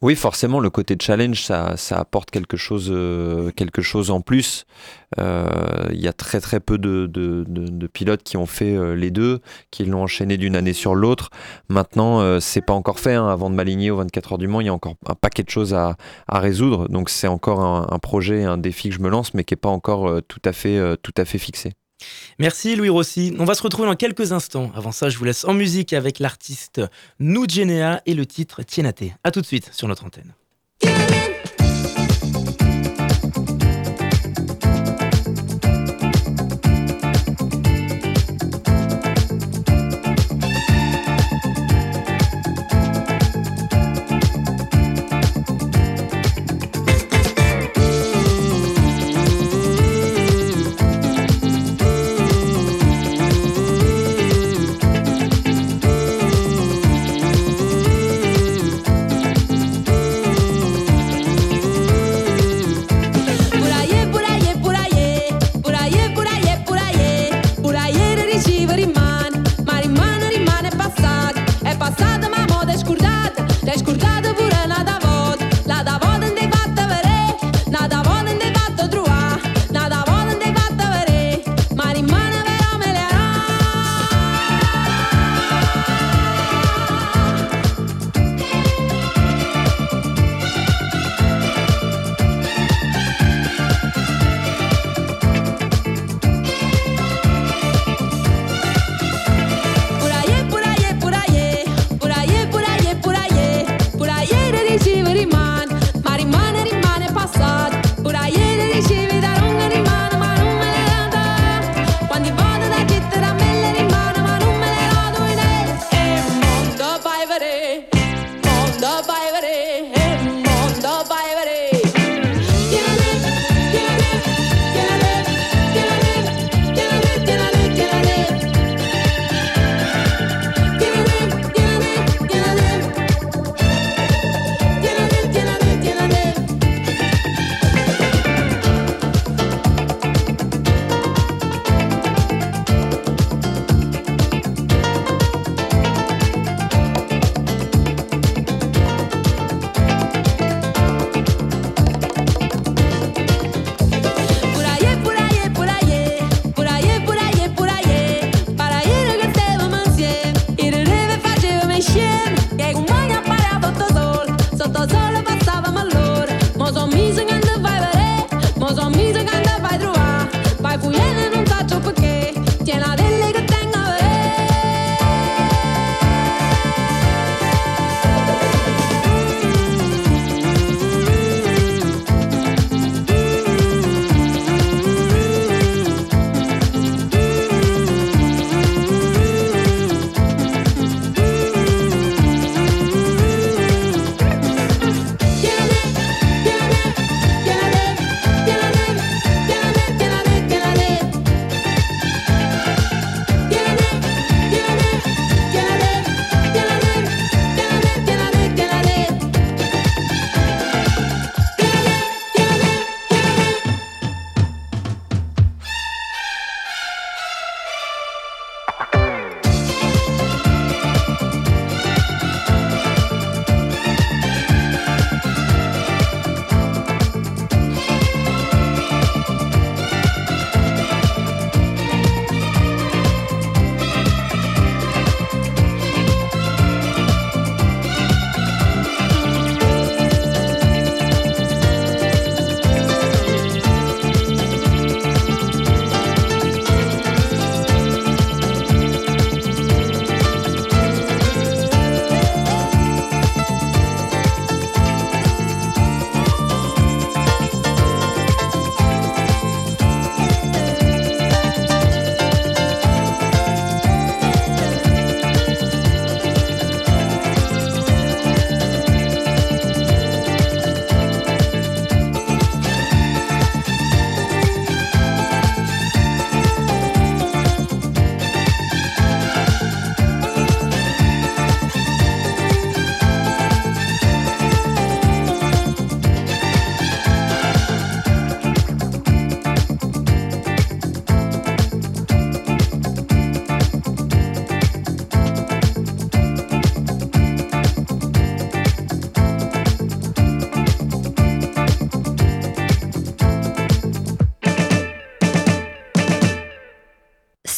Oui, 0.02 0.16
forcément, 0.16 0.60
le 0.60 0.70
côté 0.70 0.98
challenge, 1.02 1.42
ça, 1.42 1.78
ça 1.78 1.98
apporte 1.98 2.30
quelque 2.30 2.58
chose, 2.58 2.90
euh, 2.92 3.52
quelque 3.52 3.82
chose 3.82 4.12
en 4.12 4.22
plus. 4.22 4.66
Euh, 5.20 5.48
il 5.92 6.02
y 6.02 6.08
a 6.08 6.14
très 6.14 6.42
très 6.42 6.60
peu 6.60 6.78
de, 6.78 7.08
pilotes 7.94 8.22
qui 8.22 8.36
ont 8.38 8.46
fait 8.46 8.96
les 8.96 9.10
deux, 9.10 9.40
qui 9.72 9.86
l'ont 9.86 10.04
enchaîné 10.04 10.38
d'une 10.38 10.56
année 10.56 10.74
sur 10.74 10.96
l'autre. 10.96 11.30
Maintenant, 11.70 12.40
c'est 12.42 12.62
pas 12.62 12.74
encore 12.74 13.00
fait. 13.00 13.14
Hein. 13.14 13.28
Avant 13.28 13.50
de 13.50 13.56
m'aligner 13.56 13.90
aux 13.90 13.98
24 13.98 14.34
heures 14.34 14.38
du 14.38 14.48
Mans, 14.48 14.62
il 14.62 14.68
y 14.68 14.70
a 14.70 14.74
encore 14.74 14.96
un 15.08 15.16
paquet 15.16 15.44
de 15.44 15.50
choses 15.50 15.74
à, 15.74 15.96
résoudre. 16.30 16.90
Donc 16.90 17.10
c'est 17.10 17.28
encore 17.28 17.62
un, 17.62 17.88
un, 17.90 18.00
projet, 18.00 18.44
un 18.44 18.58
défi 18.58 18.90
que 18.90 18.96
je 18.96 19.00
me 19.00 19.10
lance, 19.10 19.34
mais 19.34 19.44
qui 19.46 19.54
n'est 19.54 19.60
pas 19.60 19.70
encore 19.70 20.22
tout 20.28 20.42
à 20.44 20.52
fait, 20.52 20.98
tout 21.02 21.14
à 21.18 21.26
fait 21.26 21.38
fixé. 21.38 21.72
Merci 22.40 22.76
Louis 22.76 22.90
Rossi. 22.90 23.36
On 23.40 23.46
va 23.46 23.56
se 23.56 23.64
retrouver 23.64 23.88
dans 23.88 23.96
quelques 23.96 24.32
instants. 24.32 24.72
Avant 24.76 24.92
ça, 24.92 25.10
je 25.10 25.18
vous 25.18 25.26
laisse 25.26 25.46
en 25.46 25.54
musique 25.54 25.94
avec 25.94 26.20
l'artiste 26.20 26.82
Nugenea 27.20 28.02
et 28.06 28.14
le 28.14 28.26
titre 28.26 28.64
Tienate. 28.64 29.04
A 29.24 29.32
tout 29.32 29.42
de 29.42 29.46
suite 29.46 29.70
sur 29.74 29.88
notre 29.88 30.06
antenne. 30.06 30.34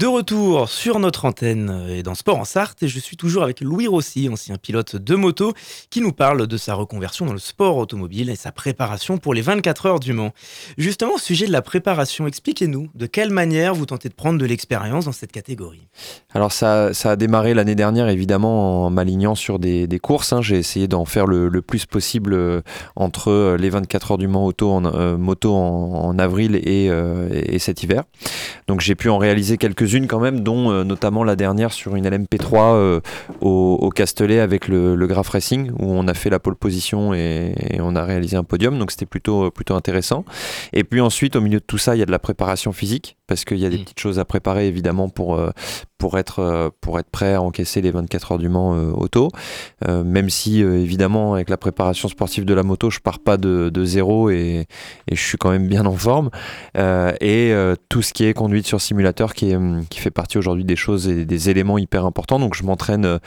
De 0.00 0.06
retour 0.06 0.70
sur 0.70 0.98
notre 0.98 1.26
antenne 1.26 1.86
et 1.90 2.02
dans 2.02 2.14
Sport 2.14 2.38
en 2.38 2.46
Sarthe, 2.46 2.82
et 2.82 2.88
je 2.88 2.98
suis 2.98 3.18
toujours 3.18 3.42
avec 3.42 3.60
Louis 3.60 3.86
Rossi, 3.86 4.30
ancien 4.30 4.56
pilote 4.56 4.96
de 4.96 5.14
moto, 5.14 5.52
qui 5.90 6.00
nous 6.00 6.12
parle 6.12 6.46
de 6.46 6.56
sa 6.56 6.72
reconversion 6.72 7.26
dans 7.26 7.34
le 7.34 7.38
sport 7.38 7.76
automobile 7.76 8.30
et 8.30 8.34
sa 8.34 8.50
préparation 8.50 9.18
pour 9.18 9.34
les 9.34 9.42
24 9.42 9.84
heures 9.84 10.00
du 10.00 10.14
Mans. 10.14 10.32
Justement, 10.78 11.16
au 11.16 11.18
sujet 11.18 11.46
de 11.46 11.52
la 11.52 11.60
préparation, 11.60 12.26
expliquez-nous 12.26 12.88
de 12.94 13.04
quelle 13.04 13.28
manière 13.28 13.74
vous 13.74 13.84
tentez 13.84 14.08
de 14.08 14.14
prendre 14.14 14.38
de 14.38 14.46
l'expérience 14.46 15.04
dans 15.04 15.12
cette 15.12 15.32
catégorie. 15.32 15.86
Alors 16.32 16.50
ça, 16.50 16.94
ça 16.94 17.10
a 17.10 17.16
démarré 17.16 17.52
l'année 17.52 17.74
dernière 17.74 18.08
évidemment 18.08 18.86
en 18.86 18.90
m'alignant 18.90 19.34
sur 19.34 19.58
des, 19.58 19.86
courses. 20.02 20.32
hein. 20.32 20.40
J'ai 20.40 20.56
essayé 20.56 20.88
d'en 20.88 21.04
faire 21.04 21.26
le, 21.26 21.50
plus 21.60 21.84
possible 21.84 22.32
euh, 22.32 22.62
entre 22.96 23.28
euh, 23.28 23.58
les 23.58 23.68
24 23.68 24.12
heures 24.12 24.18
du 24.18 24.28
Mans 24.28 24.46
auto 24.46 24.70
en, 24.70 24.86
euh, 24.86 25.18
moto 25.18 25.54
en, 25.54 26.18
avril 26.18 26.56
et, 26.56 26.86
et 26.86 27.58
cet 27.58 27.82
hiver. 27.82 28.04
Donc 28.66 28.80
j'ai 28.80 28.94
pu 28.94 29.10
en 29.10 29.18
réaliser 29.18 29.58
quelques-unes 29.90 30.06
quand 30.06 30.20
même, 30.20 30.40
dont 30.40 30.70
euh, 30.70 30.84
notamment 30.84 31.24
la 31.24 31.36
dernière 31.36 31.72
sur 31.72 31.96
une 31.96 32.08
LMP3 32.08 32.74
euh, 32.74 33.00
au, 33.40 33.78
au 33.80 33.90
Castellet 33.90 34.40
avec 34.40 34.68
le, 34.68 34.94
le 34.94 35.06
Graph 35.06 35.28
Racing 35.28 35.70
où 35.78 35.84
on 35.92 36.06
a 36.08 36.14
fait 36.14 36.30
la 36.30 36.38
pole 36.38 36.56
position 36.56 37.12
et, 37.14 37.54
et 37.70 37.80
on 37.80 37.96
a 37.96 38.04
réalisé 38.04 38.36
un 38.36 38.44
podium. 38.44 38.78
Donc 38.78 38.90
c'était 38.90 39.06
plutôt, 39.06 39.50
plutôt 39.50 39.74
intéressant. 39.74 40.24
Et 40.72 40.84
puis 40.84 41.00
ensuite 41.00 41.36
au 41.36 41.40
milieu 41.40 41.58
de 41.58 41.64
tout 41.64 41.78
ça, 41.78 41.96
il 41.96 41.98
y 41.98 42.02
a 42.02 42.06
de 42.06 42.12
la 42.12 42.18
préparation 42.18 42.72
physique 42.72 43.16
parce 43.26 43.44
qu'il 43.44 43.58
y 43.58 43.66
a 43.66 43.70
des 43.70 43.78
Mm. 43.80 43.84
petites 43.84 44.00
choses 44.00 44.18
à 44.18 44.24
préparer 44.24 44.66
évidemment 44.66 45.08
pour, 45.08 45.36
euh, 45.36 45.50
pour, 46.00 46.18
être, 46.18 46.40
euh, 46.40 46.70
pour 46.80 46.98
être 46.98 47.10
prêt 47.10 47.34
à 47.34 47.42
encaisser 47.42 47.80
les 47.82 47.92
24 47.92 48.32
heures 48.32 48.38
du 48.38 48.48
Mans 48.48 48.74
euh, 48.74 48.90
auto. 48.90 49.28
Euh, 49.86 50.02
même 50.02 50.30
si 50.30 50.60
évidemment 50.60 51.34
avec 51.34 51.50
la 51.50 51.58
préparation 51.58 52.08
sportive 52.08 52.44
de 52.44 52.54
la 52.54 52.64
moto, 52.64 52.90
je 52.90 52.98
pars 52.98 53.20
pas 53.20 53.36
de, 53.36 53.70
de 53.72 53.84
zéro 53.84 54.30
et, 54.30 54.66
et 55.06 55.14
je 55.14 55.22
suis 55.22 55.38
quand 55.38 55.50
même 55.50 55.68
bien 55.68 55.86
en 55.86 55.94
forme. 55.94 56.30
Et 56.74 57.54
tout 57.90 58.02
ce 58.02 58.12
qui 58.12 58.24
est 58.24 58.32
conduite 58.32 58.66
sur 58.66 58.80
simulateur 58.80 59.34
qui, 59.34 59.50
est, 59.50 59.56
hum, 59.56 59.84
qui 59.90 60.00
fait 60.00 60.10
partie 60.10 60.38
aujourd'hui 60.38 60.64
des 60.64 60.76
choses 60.76 61.06
et 61.06 61.26
des 61.26 61.50
éléments 61.50 61.76
hyper 61.76 62.06
importants. 62.06 62.38
Donc 62.38 62.54
je 62.54 62.64
m'entraîne 62.64 63.20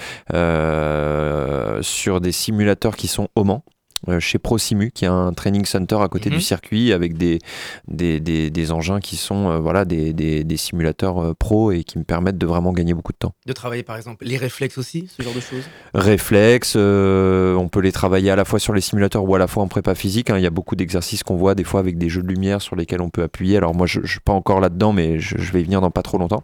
sur 1.83 2.21
des 2.21 2.31
simulateurs 2.31 2.95
qui 2.95 3.07
sont 3.07 3.29
au 3.35 3.43
Mans. 3.43 3.63
Euh, 4.09 4.19
Chez 4.19 4.37
ProSimu, 4.39 4.91
qui 4.91 5.05
est 5.05 5.09
un 5.09 5.33
training 5.33 5.65
center 5.65 5.97
à 6.01 6.07
côté 6.07 6.29
Mhm. 6.29 6.35
du 6.37 6.41
circuit 6.41 6.93
avec 6.93 7.17
des, 7.17 7.39
des, 7.87 8.19
des, 8.19 8.49
des 8.49 8.71
engins 8.71 8.99
qui 8.99 9.15
sont 9.15 9.49
euh, 9.49 9.59
voilà, 9.59 9.85
des, 9.85 10.13
des, 10.13 10.43
des 10.43 10.57
simulateurs 10.57 11.23
euh, 11.23 11.33
pro 11.33 11.71
et 11.71 11.83
qui 11.83 11.97
me 11.97 12.03
permettent 12.03 12.37
de 12.37 12.45
vraiment 12.45 12.71
gagner 12.73 12.93
beaucoup 12.93 13.11
de 13.13 13.17
temps. 13.17 13.33
De 13.45 13.53
travailler 13.53 13.83
par 13.83 13.95
exemple 13.97 14.25
les 14.25 14.37
réflexes 14.37 14.77
aussi, 14.77 15.07
ce 15.15 15.21
genre 15.23 15.33
de 15.33 15.39
choses? 15.39 15.63
Réflexes, 15.93 16.75
on 16.75 17.69
peut 17.71 17.79
les 17.81 17.91
travailler 17.91 18.29
à 18.31 18.35
la 18.35 18.45
fois 18.45 18.59
sur 18.59 18.73
les 18.73 18.81
simulateurs 18.81 19.23
ou 19.27 19.35
à 19.35 19.39
la 19.39 19.47
fois 19.47 19.63
en 19.63 19.67
prépa 19.67 19.95
physique. 19.95 20.29
hein. 20.29 20.37
Il 20.37 20.43
y 20.43 20.47
a 20.47 20.51
beaucoup 20.51 20.75
d'exercices 20.75 21.23
qu'on 21.23 21.35
voit 21.35 21.55
des 21.55 21.63
fois 21.63 21.79
avec 21.79 21.97
des 21.97 22.09
jeux 22.09 22.21
de 22.23 22.27
lumière 22.27 22.61
sur 22.61 22.75
lesquels 22.75 23.01
on 23.01 23.09
peut 23.09 23.23
appuyer. 23.23 23.57
Alors 23.57 23.73
moi, 23.75 23.87
je 23.87 23.99
ne 23.99 24.05
suis 24.07 24.19
pas 24.19 24.33
encore 24.33 24.59
là-dedans, 24.59 24.93
mais 24.93 25.19
je, 25.19 25.37
je 25.37 25.51
vais 25.51 25.61
y 25.61 25.63
venir 25.63 25.81
dans 25.81 25.91
pas 25.91 26.01
trop 26.03 26.17
longtemps. 26.17 26.43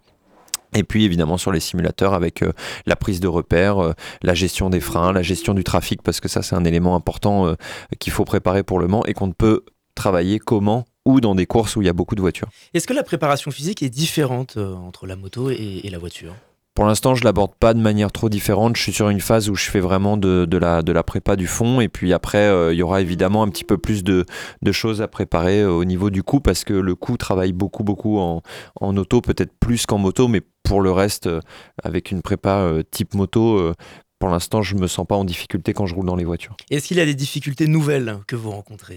Et 0.74 0.84
puis 0.84 1.04
évidemment 1.04 1.36
sur 1.36 1.52
les 1.52 1.60
simulateurs 1.60 2.14
avec 2.14 2.42
euh, 2.42 2.52
la 2.86 2.96
prise 2.96 3.20
de 3.20 3.28
repères, 3.28 3.78
euh, 3.78 3.92
la 4.22 4.34
gestion 4.34 4.70
des 4.70 4.80
freins, 4.80 5.12
la 5.12 5.22
gestion 5.22 5.54
du 5.54 5.64
trafic, 5.64 6.02
parce 6.02 6.20
que 6.20 6.28
ça 6.28 6.42
c'est 6.42 6.54
un 6.54 6.64
élément 6.64 6.94
important 6.94 7.46
euh, 7.46 7.54
qu'il 7.98 8.12
faut 8.12 8.24
préparer 8.24 8.62
pour 8.62 8.78
le 8.78 8.86
Mans 8.86 9.04
et 9.06 9.14
qu'on 9.14 9.26
ne 9.26 9.32
peut 9.32 9.64
travailler 9.94 10.38
comment 10.38 10.84
ou 11.04 11.20
dans 11.20 11.34
des 11.34 11.46
courses 11.46 11.76
où 11.76 11.82
il 11.82 11.86
y 11.86 11.88
a 11.88 11.92
beaucoup 11.92 12.14
de 12.14 12.20
voitures. 12.20 12.48
Est-ce 12.74 12.86
que 12.86 12.92
la 12.92 13.02
préparation 13.02 13.50
physique 13.50 13.82
est 13.82 13.90
différente 13.90 14.56
entre 14.56 15.06
la 15.06 15.16
moto 15.16 15.50
et 15.50 15.88
la 15.90 15.98
voiture? 15.98 16.34
Pour 16.74 16.86
l'instant, 16.86 17.14
je 17.14 17.24
l'aborde 17.24 17.54
pas 17.58 17.74
de 17.74 17.80
manière 17.80 18.12
trop 18.12 18.28
différente. 18.28 18.76
Je 18.76 18.82
suis 18.82 18.92
sur 18.92 19.08
une 19.08 19.20
phase 19.20 19.50
où 19.50 19.54
je 19.54 19.68
fais 19.68 19.80
vraiment 19.80 20.16
de, 20.16 20.46
la, 20.56 21.02
prépa 21.02 21.36
du 21.36 21.46
fond. 21.46 21.80
Et 21.80 21.88
puis 21.88 22.12
après, 22.12 22.38
euh, 22.38 22.72
il 22.72 22.78
y 22.78 22.82
aura 22.82 23.00
évidemment 23.00 23.42
un 23.42 23.48
petit 23.48 23.64
peu 23.64 23.76
plus 23.76 24.04
de, 24.04 24.24
choses 24.72 25.02
à 25.02 25.08
préparer 25.08 25.62
euh, 25.62 25.70
au 25.70 25.84
niveau 25.84 26.10
du 26.10 26.22
coup, 26.22 26.40
parce 26.40 26.64
que 26.64 26.72
le 26.72 26.94
coup 26.94 27.16
travaille 27.16 27.52
beaucoup, 27.52 27.82
beaucoup 27.82 28.18
en, 28.18 28.42
auto, 28.80 29.20
peut-être 29.20 29.52
plus 29.58 29.84
qu'en 29.84 29.98
moto. 29.98 30.28
Mais 30.28 30.42
pour 30.62 30.80
le 30.80 30.92
reste, 30.92 31.26
euh, 31.26 31.40
avec 31.82 32.12
une 32.12 32.22
prépa 32.22 32.70
type 32.90 33.14
moto, 33.14 33.72
pour 34.20 34.28
l'instant, 34.28 34.62
je 34.62 34.76
me 34.76 34.86
sens 34.86 35.06
pas 35.06 35.16
en 35.16 35.24
difficulté 35.24 35.72
quand 35.72 35.86
je 35.86 35.94
roule 35.94 36.06
dans 36.06 36.16
les 36.16 36.24
voitures. 36.24 36.56
Est-ce 36.70 36.86
qu'il 36.86 36.98
y 36.98 37.00
a 37.00 37.06
des 37.06 37.14
difficultés 37.14 37.66
nouvelles 37.66 38.18
que 38.26 38.36
vous 38.36 38.50
rencontrez? 38.50 38.94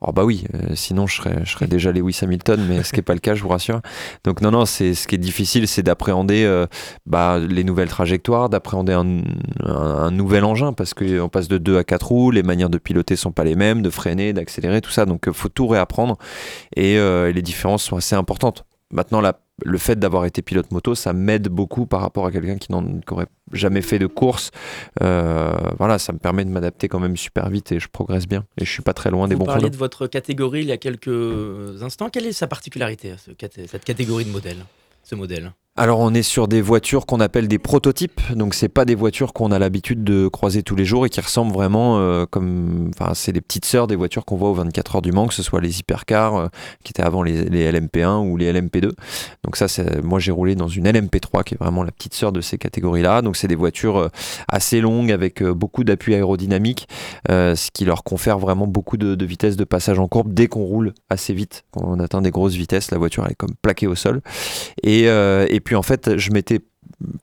Oh 0.00 0.12
bah 0.12 0.24
oui, 0.24 0.44
euh, 0.54 0.76
sinon 0.76 1.08
je 1.08 1.16
serais, 1.16 1.40
je 1.44 1.50
serais 1.50 1.66
déjà 1.66 1.90
Lewis 1.90 2.20
Hamilton, 2.22 2.64
mais 2.68 2.84
ce 2.84 2.92
qui 2.92 3.00
n'est 3.00 3.02
pas 3.02 3.14
le 3.14 3.18
cas, 3.18 3.34
je 3.34 3.42
vous 3.42 3.48
rassure. 3.48 3.80
Donc 4.22 4.40
non, 4.42 4.52
non, 4.52 4.64
c'est 4.64 4.94
ce 4.94 5.08
qui 5.08 5.16
est 5.16 5.18
difficile, 5.18 5.66
c'est 5.66 5.82
d'appréhender 5.82 6.44
euh, 6.44 6.66
bah, 7.04 7.38
les 7.40 7.64
nouvelles 7.64 7.88
trajectoires, 7.88 8.48
d'appréhender 8.48 8.92
un, 8.92 9.22
un- 9.64 10.10
nouvel 10.12 10.44
engin, 10.44 10.72
parce 10.72 10.94
qu'on 10.94 11.28
passe 11.28 11.48
de 11.48 11.58
2 11.58 11.78
à 11.78 11.82
4 11.82 12.06
roues, 12.12 12.30
les 12.30 12.44
manières 12.44 12.70
de 12.70 12.78
piloter 12.78 13.16
sont 13.16 13.32
pas 13.32 13.42
les 13.42 13.56
mêmes, 13.56 13.82
de 13.82 13.90
freiner, 13.90 14.32
d'accélérer, 14.32 14.80
tout 14.80 14.90
ça, 14.92 15.04
donc 15.04 15.24
il 15.26 15.32
faut 15.32 15.48
tout 15.48 15.66
réapprendre, 15.66 16.16
et 16.76 16.96
euh, 16.96 17.32
les 17.32 17.42
différences 17.42 17.82
sont 17.82 17.96
assez 17.96 18.14
importantes. 18.14 18.64
Maintenant, 18.90 19.20
la- 19.20 19.38
le 19.64 19.76
fait 19.76 19.98
d'avoir 19.98 20.24
été 20.24 20.40
pilote 20.40 20.70
moto, 20.70 20.94
ça 20.94 21.12
m'aide 21.12 21.48
beaucoup 21.48 21.84
par 21.86 22.00
rapport 22.00 22.24
à 22.26 22.30
quelqu'un 22.32 22.56
qui 22.56 22.72
n'aurait 22.72 23.26
jamais 23.52 23.82
fait 23.82 23.98
de 23.98 24.06
course. 24.06 24.50
Euh, 25.02 25.52
voilà, 25.78 25.98
ça 25.98 26.12
me 26.12 26.18
permet 26.18 26.44
de 26.44 26.50
m'adapter 26.50 26.88
quand 26.88 27.00
même 27.00 27.16
super 27.16 27.50
vite 27.50 27.72
et 27.72 27.80
je 27.80 27.88
progresse 27.88 28.26
bien. 28.26 28.44
Et 28.58 28.64
je 28.64 28.70
suis 28.70 28.82
pas 28.82 28.94
très 28.94 29.10
loin 29.10 29.28
des 29.28 29.34
Vous 29.34 29.40
bons 29.40 29.46
parliez 29.46 29.62
chronos. 29.62 29.72
de 29.72 29.76
votre 29.78 30.06
catégorie 30.06 30.60
il 30.60 30.68
y 30.68 30.72
a 30.72 30.76
quelques 30.78 31.82
instants. 31.82 32.08
Quelle 32.08 32.26
est 32.26 32.32
sa 32.32 32.46
particularité, 32.46 33.14
cette 33.66 33.84
catégorie 33.84 34.24
de 34.24 34.30
modèle 34.30 34.58
ce 35.04 35.14
modèle? 35.14 35.52
Alors 35.78 36.00
on 36.00 36.12
est 36.12 36.24
sur 36.24 36.48
des 36.48 36.60
voitures 36.60 37.06
qu'on 37.06 37.20
appelle 37.20 37.46
des 37.46 37.60
prototypes, 37.60 38.20
donc 38.34 38.54
c'est 38.54 38.68
pas 38.68 38.84
des 38.84 38.96
voitures 38.96 39.32
qu'on 39.32 39.52
a 39.52 39.60
l'habitude 39.60 40.02
de 40.02 40.26
croiser 40.26 40.64
tous 40.64 40.74
les 40.74 40.84
jours 40.84 41.06
et 41.06 41.08
qui 41.08 41.20
ressemblent 41.20 41.52
vraiment 41.52 42.00
euh, 42.00 42.26
comme, 42.28 42.90
enfin 42.98 43.12
c'est 43.14 43.30
les 43.30 43.40
petites 43.40 43.64
sœurs 43.64 43.86
des 43.86 43.94
voitures 43.94 44.24
qu'on 44.24 44.34
voit 44.34 44.50
aux 44.50 44.54
24 44.54 44.96
heures 44.96 45.02
du 45.02 45.12
Mans, 45.12 45.28
que 45.28 45.34
ce 45.34 45.44
soit 45.44 45.60
les 45.60 45.78
hypercars 45.78 46.34
euh, 46.34 46.48
qui 46.82 46.90
étaient 46.90 47.04
avant 47.04 47.22
les, 47.22 47.44
les 47.44 47.70
LMP1 47.70 48.28
ou 48.28 48.36
les 48.36 48.52
LMP2. 48.52 48.90
Donc 49.44 49.54
ça 49.56 49.66
moi 50.02 50.18
j'ai 50.18 50.32
roulé 50.32 50.56
dans 50.56 50.66
une 50.66 50.88
LMP3 50.88 51.44
qui 51.44 51.54
est 51.54 51.58
vraiment 51.58 51.84
la 51.84 51.92
petite 51.92 52.14
sœur 52.14 52.32
de 52.32 52.40
ces 52.40 52.58
catégories-là. 52.58 53.22
Donc 53.22 53.36
c'est 53.36 53.46
des 53.46 53.54
voitures 53.54 53.98
euh, 53.98 54.08
assez 54.48 54.80
longues 54.80 55.12
avec 55.12 55.42
euh, 55.42 55.54
beaucoup 55.54 55.84
d'appui 55.84 56.14
aérodynamique, 56.14 56.88
euh, 57.30 57.54
ce 57.54 57.70
qui 57.70 57.84
leur 57.84 58.02
confère 58.02 58.38
vraiment 58.38 58.66
beaucoup 58.66 58.96
de, 58.96 59.14
de 59.14 59.24
vitesse 59.24 59.56
de 59.56 59.64
passage 59.64 59.98
en 59.98 60.08
courbe 60.08 60.32
dès 60.32 60.48
qu'on 60.48 60.64
roule 60.64 60.92
assez 61.08 61.34
vite. 61.34 61.64
Quand 61.70 61.82
on 61.84 62.00
atteint 62.00 62.22
des 62.22 62.30
grosses 62.30 62.54
vitesses, 62.54 62.90
la 62.90 62.98
voiture 62.98 63.24
elle 63.26 63.32
est 63.32 63.36
comme 63.36 63.54
plaquée 63.62 63.86
au 63.86 63.94
sol. 63.94 64.22
Et, 64.82 65.08
euh, 65.08 65.46
et 65.48 65.60
puis 65.60 65.67
en 65.74 65.82
fait, 65.82 66.16
je 66.16 66.30
m'étais 66.30 66.60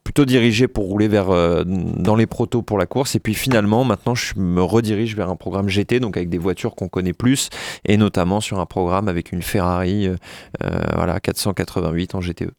plutôt 0.03 0.25
dirigé 0.25 0.67
pour 0.67 0.85
rouler 0.85 1.07
vers 1.07 1.29
euh, 1.29 1.63
dans 1.65 2.15
les 2.15 2.27
protos 2.27 2.61
pour 2.61 2.77
la 2.77 2.85
course 2.85 3.15
et 3.15 3.19
puis 3.19 3.33
finalement 3.33 3.83
maintenant 3.83 4.15
je 4.15 4.33
me 4.37 4.61
redirige 4.61 5.15
vers 5.15 5.29
un 5.29 5.35
programme 5.35 5.67
GT 5.67 5.99
donc 5.99 6.17
avec 6.17 6.29
des 6.29 6.37
voitures 6.37 6.75
qu'on 6.75 6.87
connaît 6.87 7.13
plus 7.13 7.49
et 7.83 7.97
notamment 7.97 8.39
sur 8.39 8.59
un 8.59 8.65
programme 8.65 9.07
avec 9.07 9.31
une 9.31 9.41
Ferrari 9.41 10.07
euh, 10.07 10.15
euh, 10.63 10.79
voilà 10.93 11.19
488 11.19 12.15
en 12.15 12.21
GTE. 12.21 12.51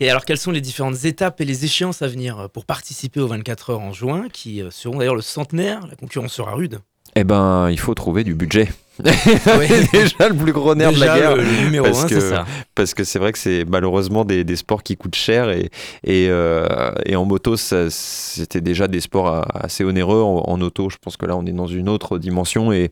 Et 0.00 0.10
alors, 0.10 0.24
quelles 0.24 0.38
sont 0.38 0.50
les 0.50 0.60
différentes 0.60 1.04
étapes 1.04 1.40
et 1.40 1.44
les 1.44 1.64
échéances 1.64 2.02
à 2.02 2.08
venir 2.08 2.48
pour 2.52 2.64
participer 2.64 3.20
aux 3.20 3.26
24 3.26 3.70
heures 3.70 3.80
en 3.80 3.92
juin, 3.92 4.28
qui 4.32 4.62
seront 4.70 4.98
d'ailleurs 4.98 5.14
le 5.14 5.22
centenaire 5.22 5.86
La 5.86 5.96
concurrence 5.96 6.32
sera 6.32 6.54
rude? 6.54 6.78
Eh 7.16 7.24
ben 7.24 7.70
il 7.70 7.78
faut 7.78 7.94
trouver 7.94 8.24
du 8.24 8.34
budget. 8.34 8.68
Déjà 9.92 10.28
le 10.28 10.34
plus 10.34 10.52
gros 10.52 10.74
nerf 10.74 10.92
de 10.92 10.98
la 11.00 11.18
guerre. 11.18 11.36
le, 11.36 11.42
le 11.44 11.64
numéro 11.64 11.86
parce 11.86 12.04
1, 12.04 12.08
que- 12.08 12.20
c'est 12.20 12.28
ça. 12.30 12.44
parce 12.74 12.94
que 12.94 13.04
c'est 13.04 13.18
vrai 13.18 13.32
que 13.32 13.38
c'est 13.38 13.64
malheureusement 13.66 14.24
des, 14.24 14.44
des 14.44 14.56
sports 14.56 14.82
qui 14.82 14.96
coûtent 14.96 15.14
cher 15.14 15.50
et, 15.50 15.70
et, 16.04 16.28
euh, 16.28 16.92
et 17.06 17.16
en 17.16 17.24
moto 17.24 17.56
c'était 17.56 18.60
déjà 18.60 18.88
des 18.88 19.00
sports 19.00 19.28
a- 19.28 19.46
assez 19.54 19.84
onéreux 19.84 20.20
en, 20.22 20.44
en 20.46 20.60
auto 20.60 20.90
je 20.90 20.96
pense 21.00 21.16
que 21.16 21.26
là 21.26 21.36
on 21.36 21.46
est 21.46 21.52
dans 21.52 21.66
une 21.66 21.88
autre 21.88 22.18
dimension 22.18 22.72
et, 22.72 22.90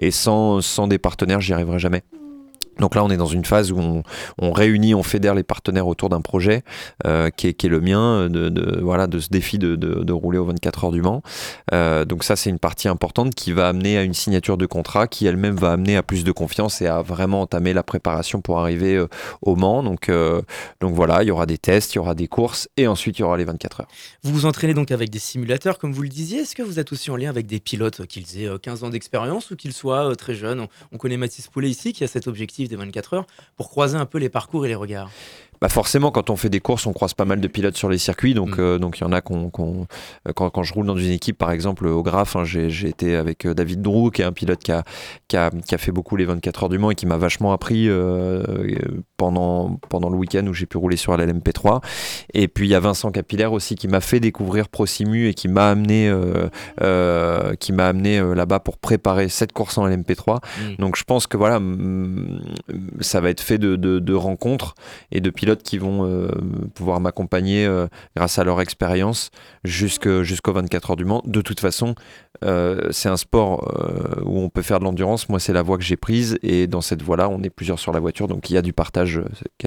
et 0.00 0.10
sans, 0.10 0.60
sans 0.60 0.86
des 0.86 0.98
partenaires 0.98 1.40
j'y 1.40 1.52
arriverai 1.52 1.78
jamais 1.78 2.02
donc 2.80 2.94
là, 2.94 3.04
on 3.04 3.10
est 3.10 3.16
dans 3.16 3.26
une 3.26 3.44
phase 3.44 3.70
où 3.72 4.02
on, 4.38 4.52
réunit, 4.52 4.94
on 4.94 5.02
fédère 5.02 5.34
les 5.34 5.42
partenaires 5.42 5.86
autour 5.86 6.08
d'un 6.08 6.20
projet 6.20 6.62
euh, 7.06 7.30
qui, 7.30 7.48
est, 7.48 7.64
le 7.64 7.80
mien, 7.80 8.28
de, 8.28 8.80
voilà, 8.80 9.06
de 9.06 9.20
ce 9.20 9.28
défi 9.28 9.58
de, 9.58 10.12
rouler 10.12 10.38
aux 10.38 10.44
24 10.46 10.84
heures 10.84 10.90
du 10.90 11.02
Mans. 11.02 11.22
Euh, 11.72 12.04
donc 12.04 12.24
ça, 12.24 12.36
c'est 12.36 12.50
une 12.50 12.58
partie 12.58 12.88
importante 12.88 13.34
qui 13.34 13.52
va 13.52 13.68
amener 13.68 13.96
à 13.96 14.02
une 14.02 14.14
signature 14.14 14.56
de 14.56 14.66
contrat, 14.66 15.06
qui 15.06 15.26
elle-même 15.26 15.56
va 15.56 15.72
amener 15.72 15.96
à 15.96 16.02
plus 16.02 16.24
de 16.24 16.32
confiance 16.32 16.82
et 16.82 16.86
à 16.86 17.02
vraiment 17.02 17.42
entamer 17.42 17.72
la 17.72 17.82
préparation 17.82 18.40
pour 18.40 18.58
arriver 18.58 18.96
euh, 18.96 19.08
au 19.42 19.56
Mans. 19.56 19.82
Donc, 19.82 20.10
voilà, 20.80 21.22
il 21.22 21.26
y 21.26 21.30
aura 21.30 21.46
des 21.46 21.58
tests, 21.58 21.94
il 21.94 21.96
y 21.96 21.98
aura 21.98 22.14
des 22.14 22.28
courses 22.28 22.68
et 22.76 22.86
ensuite 22.86 23.18
il 23.18 23.22
y 23.22 23.24
aura 23.24 23.36
les 23.36 23.44
24 23.44 23.80
heures. 23.80 23.88
Vous 24.22 24.32
vous 24.32 24.46
entraînez 24.46 24.74
donc 24.74 24.90
avec 24.90 25.10
des 25.10 25.18
simulateurs, 25.18 25.78
comme 25.78 25.92
vous 25.92 26.02
le 26.02 26.08
disiez. 26.08 26.40
Est-ce 26.40 26.54
que 26.54 26.62
vous 26.62 26.78
êtes 26.78 26.92
aussi 26.92 27.10
en 27.10 27.16
lien 27.16 27.28
avec 27.28 27.46
des 27.46 27.60
pilotes, 27.60 28.06
qu'ils 28.06 28.40
aient 28.40 28.48
euh, 28.48 28.58
15 28.58 28.84
ans 28.84 28.90
d'expérience 28.90 29.50
ou 29.50 29.56
qu'ils 29.56 29.72
soient 29.72 30.14
très 30.16 30.34
jeunes? 30.34 30.60
On, 30.60 30.68
on 30.92 30.98
connaît 30.98 31.16
Mathis 31.16 31.48
Poulet 31.48 31.68
ici, 31.68 31.92
qui 31.92 32.04
a 32.04 32.08
cet 32.08 32.26
objectif 32.26 32.69
des 32.70 32.76
24 32.76 33.14
heures, 33.14 33.26
pour 33.56 33.68
croiser 33.68 33.96
un 33.98 34.06
peu 34.06 34.18
les 34.18 34.28
parcours 34.30 34.64
et 34.64 34.68
les 34.68 34.74
regards. 34.74 35.10
Bah 35.60 35.68
forcément, 35.68 36.10
quand 36.10 36.30
on 36.30 36.36
fait 36.36 36.48
des 36.48 36.60
courses, 36.60 36.86
on 36.86 36.94
croise 36.94 37.12
pas 37.12 37.26
mal 37.26 37.38
de 37.38 37.46
pilotes 37.46 37.76
sur 37.76 37.90
les 37.90 37.98
circuits. 37.98 38.32
Donc, 38.32 38.56
Mm. 38.56 38.60
euh, 38.60 38.78
donc 38.78 38.96
il 38.98 39.02
y 39.02 39.04
en 39.04 39.12
a 39.12 39.20
qu'on, 39.20 39.50
euh, 39.58 40.32
quand, 40.34 40.48
quand 40.48 40.62
je 40.62 40.72
roule 40.72 40.86
dans 40.86 40.96
une 40.96 41.10
équipe, 41.10 41.36
par 41.36 41.50
exemple 41.50 41.86
au 41.86 42.02
Graph, 42.02 42.34
hein, 42.36 42.44
j'ai, 42.44 42.70
j'ai 42.70 42.88
été 42.88 43.14
avec 43.14 43.44
euh, 43.44 43.52
David 43.52 43.82
Drou, 43.82 44.10
qui 44.10 44.22
est 44.22 44.24
un 44.24 44.32
pilote 44.32 44.60
qui 44.62 44.72
a, 44.72 44.84
qui, 45.28 45.36
a, 45.36 45.50
qui 45.50 45.74
a 45.74 45.78
fait 45.78 45.92
beaucoup 45.92 46.16
les 46.16 46.24
24 46.24 46.62
heures 46.62 46.68
du 46.70 46.78
Mans 46.78 46.90
et 46.90 46.94
qui 46.94 47.04
m'a 47.04 47.18
vachement 47.18 47.52
appris 47.52 47.90
euh, 47.90 48.42
pendant, 49.20 49.78
pendant 49.90 50.08
le 50.08 50.16
week-end 50.16 50.46
où 50.46 50.54
j'ai 50.54 50.64
pu 50.64 50.78
rouler 50.78 50.96
sur 50.96 51.14
la 51.14 51.26
LMP3. 51.26 51.82
Et 52.32 52.48
puis 52.48 52.66
il 52.66 52.70
y 52.70 52.74
a 52.74 52.80
Vincent 52.80 53.10
Capillaire 53.10 53.52
aussi 53.52 53.74
qui 53.74 53.86
m'a 53.86 54.00
fait 54.00 54.18
découvrir 54.18 54.70
Prosimu 54.70 55.28
et 55.28 55.34
qui 55.34 55.46
m'a 55.48 55.68
amené, 55.68 56.08
euh, 56.08 56.48
euh, 56.80 57.54
qui 57.56 57.74
m'a 57.74 57.86
amené 57.86 58.18
euh, 58.18 58.34
là-bas 58.34 58.60
pour 58.60 58.78
préparer 58.78 59.28
cette 59.28 59.52
course 59.52 59.76
en 59.76 59.86
LMP3. 59.86 60.36
Mm. 60.36 60.76
Donc 60.78 60.96
je 60.96 61.04
pense 61.04 61.26
que 61.26 61.36
voilà, 61.36 61.60
ça 63.00 63.20
va 63.20 63.28
être 63.28 63.42
fait 63.42 63.58
de, 63.58 63.76
de- 63.76 63.98
de 63.98 64.14
rencontres 64.14 64.74
et 65.12 65.20
de 65.20 65.28
pilotes 65.28 65.62
qui 65.62 65.76
vont 65.76 66.06
euh, 66.06 66.28
pouvoir 66.74 66.98
m'accompagner 67.00 67.68
grâce 68.16 68.38
à 68.38 68.44
leur 68.44 68.62
expérience 68.62 69.30
jusqu'aux 69.64 70.22
24 70.22 70.92
heures 70.92 70.96
du 70.96 71.04
Mans. 71.04 71.22
De 71.26 71.42
toute 71.42 71.60
façon, 71.60 71.94
c'est 72.90 73.08
un 73.10 73.18
sport 73.18 73.70
où 74.24 74.40
on 74.40 74.48
peut 74.48 74.62
faire 74.62 74.78
de 74.78 74.84
l'endurance. 74.84 75.28
Moi, 75.28 75.38
c'est 75.40 75.52
la 75.52 75.60
voie 75.62 75.76
que 75.76 75.84
j'ai 75.84 75.96
prise 75.96 76.38
et 76.42 76.66
dans 76.66 76.80
cette 76.80 77.02
voie-là, 77.02 77.28
on 77.28 77.42
est 77.42 77.50
plusieurs 77.50 77.78
sur 77.78 77.92
la 77.92 78.00
voiture, 78.00 78.28
donc 78.28 78.48
il 78.48 78.54
y 78.54 78.56
a 78.56 78.62
du 78.62 78.72
partage. 78.72 79.09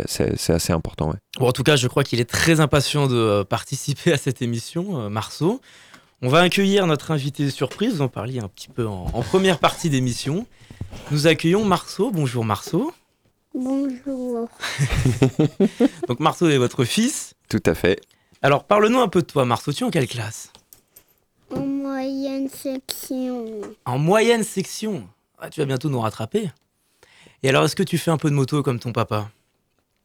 C'est- 0.06 0.49
assez 0.51 0.73
important. 0.73 1.10
ouais. 1.10 1.17
Bon, 1.39 1.47
en 1.47 1.51
tout 1.51 1.63
cas, 1.63 1.75
je 1.75 1.88
crois 1.88 2.03
qu'il 2.03 2.19
est 2.19 2.29
très 2.29 2.60
impatient 2.60 3.08
de 3.08 3.15
euh, 3.15 3.43
participer 3.43 4.12
à 4.13 4.17
cette 4.17 4.41
émission, 4.41 4.99
euh, 5.01 5.10
Marceau. 5.10 5.62
On 6.21 6.29
va 6.29 6.39
accueillir 6.41 6.88
notre 6.88 7.12
invité 7.12 7.49
surprise, 7.49 7.95
vous 7.95 8.01
en 8.01 8.08
parliez 8.08 8.39
un 8.39 8.47
petit 8.47 8.69
peu 8.69 8.88
en, 8.88 9.08
en 9.13 9.21
première 9.23 9.60
partie 9.60 9.89
d'émission. 9.89 10.45
Nous 11.12 11.27
accueillons 11.27 11.65
Marceau. 11.65 12.12
Bonjour 12.12 12.45
Marceau. 12.45 12.93
Bonjour. 13.53 14.47
Donc 16.08 16.19
Marceau 16.19 16.47
est 16.49 16.58
votre 16.58 16.86
fils. 16.86 17.34
Tout 17.49 17.62
à 17.65 17.75
fait. 17.75 17.99
Alors 18.41 18.63
parle-nous 18.63 18.99
un 18.99 19.08
peu 19.10 19.21
de 19.21 19.27
toi, 19.27 19.45
Marceau. 19.45 19.73
Tu 19.73 19.84
es 19.84 19.88
en 19.88 19.91
quelle 19.91 20.08
classe? 20.08 20.51
En 21.53 21.60
moyenne 21.65 22.49
section. 22.49 23.45
En 23.86 23.97
moyenne 23.97 24.43
section. 24.43 25.08
Ah, 25.39 25.49
tu 25.49 25.60
vas 25.60 25.65
bientôt 25.65 25.89
nous 25.89 25.99
rattraper. 25.99 26.49
Et 27.43 27.49
alors, 27.49 27.65
est-ce 27.65 27.75
que 27.75 27.84
tu 27.84 27.97
fais 27.97 28.12
un 28.12 28.17
peu 28.17 28.29
de 28.29 28.36
moto 28.36 28.63
comme 28.63 28.79
ton 28.79 28.91
papa? 28.93 29.29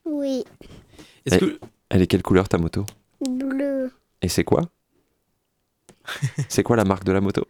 Oui. 0.04 0.44
Est-ce 1.26 1.36
Eh. 1.36 1.38
que 1.38 1.60
Elle 1.90 2.02
est 2.02 2.06
quelle 2.06 2.22
couleur 2.22 2.48
ta 2.48 2.58
moto? 2.58 2.84
Bleu. 3.26 3.92
Et 4.22 4.28
c'est 4.28 4.44
quoi? 4.44 4.62
C'est 6.48 6.62
quoi 6.62 6.76
la 6.76 6.84
marque 6.84 7.04
de 7.04 7.12
la 7.12 7.20
moto? 7.20 7.46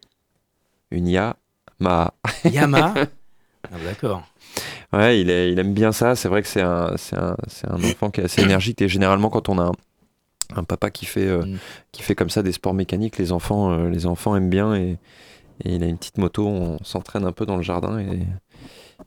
Une 0.90 1.08
Yamaha. 1.80 2.14
Yamaha? 2.44 2.94
Ah, 3.64 3.70
bah, 3.72 3.78
D'accord. 3.86 4.22
Ouais, 4.92 5.20
il, 5.20 5.28
est- 5.30 5.50
il 5.52 5.58
aime 5.58 5.74
bien 5.74 5.90
ça. 5.92 6.14
C'est 6.14 6.28
vrai 6.28 6.42
que 6.42 6.48
c'est 6.48 6.62
un, 6.62 6.96
c'est 6.96 7.16
un, 7.16 7.36
c'est 7.48 7.68
un 7.68 7.74
enfant 7.82 8.10
qui 8.10 8.20
est 8.20 8.24
assez 8.24 8.40
énergique. 8.40 8.80
Et 8.80 8.88
généralement, 8.88 9.30
quand 9.30 9.48
on 9.48 9.58
a 9.58 9.64
un, 9.64 9.72
un 10.54 10.64
papa 10.64 10.90
qui 10.90 11.06
fait, 11.06 11.26
euh, 11.26 11.44
Mm. 11.44 11.58
qui 11.92 12.02
fait 12.02 12.14
comme 12.14 12.30
ça 12.30 12.42
des 12.42 12.52
sports 12.52 12.72
mécaniques, 12.72 13.18
les 13.18 13.32
enfants, 13.32 13.72
euh, 13.72 13.90
les 13.90 14.06
enfants 14.06 14.36
aiment 14.36 14.48
bien. 14.48 14.74
Et, 14.76 14.96
et 15.64 15.74
il 15.74 15.82
a 15.82 15.86
une 15.86 15.98
petite 15.98 16.18
moto. 16.18 16.46
On 16.46 16.78
s'entraîne 16.84 17.24
un 17.26 17.32
peu 17.32 17.46
dans 17.46 17.56
le 17.56 17.62
jardin. 17.62 17.98
Et 17.98 18.20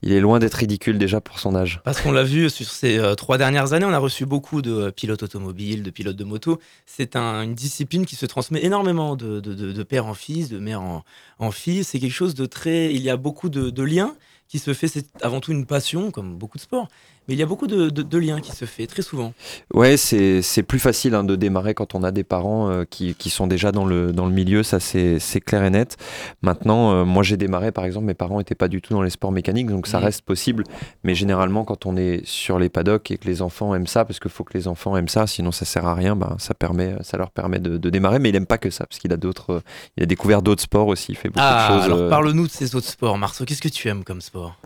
il 0.00 0.12
est 0.12 0.20
loin 0.20 0.38
d'être 0.38 0.54
ridicule 0.54 0.96
déjà 0.98 1.20
pour 1.20 1.38
son 1.38 1.54
âge. 1.54 1.80
Parce 1.84 2.00
qu'on 2.00 2.12
l'a 2.12 2.22
vu 2.24 2.48
sur 2.48 2.66
ces 2.66 2.98
euh, 2.98 3.14
trois 3.14 3.36
dernières 3.38 3.72
années, 3.74 3.84
on 3.84 3.92
a 3.92 3.98
reçu 3.98 4.24
beaucoup 4.24 4.62
de 4.62 4.72
euh, 4.72 4.90
pilotes 4.90 5.22
automobiles, 5.22 5.82
de 5.82 5.90
pilotes 5.90 6.16
de 6.16 6.24
moto. 6.24 6.58
C'est 6.86 7.14
un- 7.16 7.42
une 7.42 7.54
discipline 7.54 8.06
qui 8.06 8.16
se 8.16 8.24
transmet 8.26 8.64
énormément 8.64 9.16
de, 9.16 9.40
de- 9.40 9.54
de- 9.54 9.82
père 9.82 10.06
en 10.06 10.14
fils, 10.14 10.48
de 10.48 10.58
mère 10.58 10.80
en, 10.80 11.50
fille. 11.50 11.84
C'est 11.84 11.98
quelque 12.00 12.12
chose 12.12 12.34
de 12.34 12.46
très. 12.46 12.94
Il 12.94 13.02
y 13.02 13.10
a 13.10 13.16
beaucoup 13.16 13.48
de, 13.48 13.68
de 13.70 13.82
liens 13.82 14.14
qui 14.48 14.58
se 14.58 14.72
fait. 14.74 14.88
C'est 14.88 15.06
avant 15.22 15.40
tout 15.40 15.52
une 15.52 15.66
passion, 15.66 16.10
comme 16.10 16.36
beaucoup 16.36 16.56
de 16.58 16.62
sports. 16.62 16.88
Mais 17.28 17.34
il 17.34 17.38
y 17.40 17.42
a 17.42 17.46
beaucoup 17.46 17.68
de, 17.68 17.88
de- 17.88 18.02
de 18.02 18.18
liens 18.18 18.40
qui 18.40 18.50
se 18.50 18.64
fait 18.64 18.86
très 18.88 19.02
souvent. 19.02 19.32
Ouais, 19.72 19.96
c'est 19.96 20.42
c'est 20.42 20.62
plus 20.64 20.80
facile 20.80 21.14
hein, 21.14 21.22
de 21.22 21.36
démarrer 21.36 21.72
quand 21.72 21.94
on 21.94 22.02
a 22.02 22.10
des 22.10 22.24
parents 22.24 22.68
euh, 22.68 22.84
qui, 22.84 23.14
qui 23.14 23.30
sont 23.30 23.46
déjà 23.46 23.70
dans 23.70 23.84
le, 23.84 24.12
dans 24.12 24.26
le 24.26 24.32
milieu, 24.32 24.62
ça 24.64 24.80
c'est 24.80 25.18
c'est 25.20 25.40
clair 25.40 25.62
et 25.62 25.70
net. 25.70 25.96
Maintenant, 26.42 26.92
euh, 26.92 27.04
moi 27.04 27.22
j'ai 27.22 27.36
démarré 27.36 27.70
par 27.70 27.84
exemple, 27.84 28.06
mes 28.06 28.14
parents 28.14 28.38
n'étaient 28.38 28.56
pas 28.56 28.66
du 28.68 28.80
tout 28.82 28.92
dans 28.92 29.02
les 29.02 29.10
sports 29.10 29.30
mécaniques, 29.32 29.68
donc 29.68 29.86
ça 29.86 30.00
reste 30.00 30.22
possible. 30.22 30.64
Mais 31.04 31.14
généralement, 31.14 31.64
quand 31.64 31.86
on 31.86 31.96
est 31.96 32.26
sur 32.26 32.58
les 32.58 32.68
paddocks 32.68 33.10
et 33.12 33.18
que 33.18 33.26
les 33.28 33.40
enfants 33.40 33.74
aiment 33.74 33.86
ça, 33.86 34.04
parce 34.04 34.18
qu'il 34.18 34.30
faut 34.30 34.42
que 34.44 34.58
les 34.58 34.66
enfants 34.66 34.96
aiment 34.96 35.08
ça, 35.08 35.26
sinon 35.28 35.52
ça 35.52 35.64
sert 35.64 35.86
à 35.86 35.94
rien, 35.94 36.16
ben, 36.16 36.34
ça, 36.38 36.54
permet, 36.54 36.96
ça 37.02 37.18
leur 37.18 37.30
permet 37.30 37.60
de, 37.60 37.76
de 37.78 37.90
démarrer. 37.90 38.18
Mais 38.18 38.30
il 38.30 38.36
aime 38.36 38.46
pas 38.46 38.58
que 38.58 38.70
ça, 38.70 38.84
parce 38.86 38.98
qu'il 38.98 39.12
a 39.12 39.16
d'autres, 39.16 39.50
euh, 39.52 39.60
il 39.96 40.02
a 40.02 40.06
découvert 40.06 40.42
d'autres 40.42 40.62
sports 40.62 40.88
aussi, 40.88 41.12
il 41.12 41.16
fait 41.16 41.28
beaucoup 41.28 41.40
Ah, 41.40 41.68
de 41.68 41.74
choses. 41.76 41.84
alors 41.84 41.98
euh, 41.98 42.08
parle-nous 42.10 42.46
de 42.48 42.52
ces 42.52 42.74
autres 42.74 42.88
sports, 42.88 43.16
Marceau. 43.16 43.44
Qu'est-ce 43.44 43.62
que 43.62 43.68
tu 43.68 43.86
aimes 43.88 44.02
comme 44.02 44.20
sport? 44.20 44.56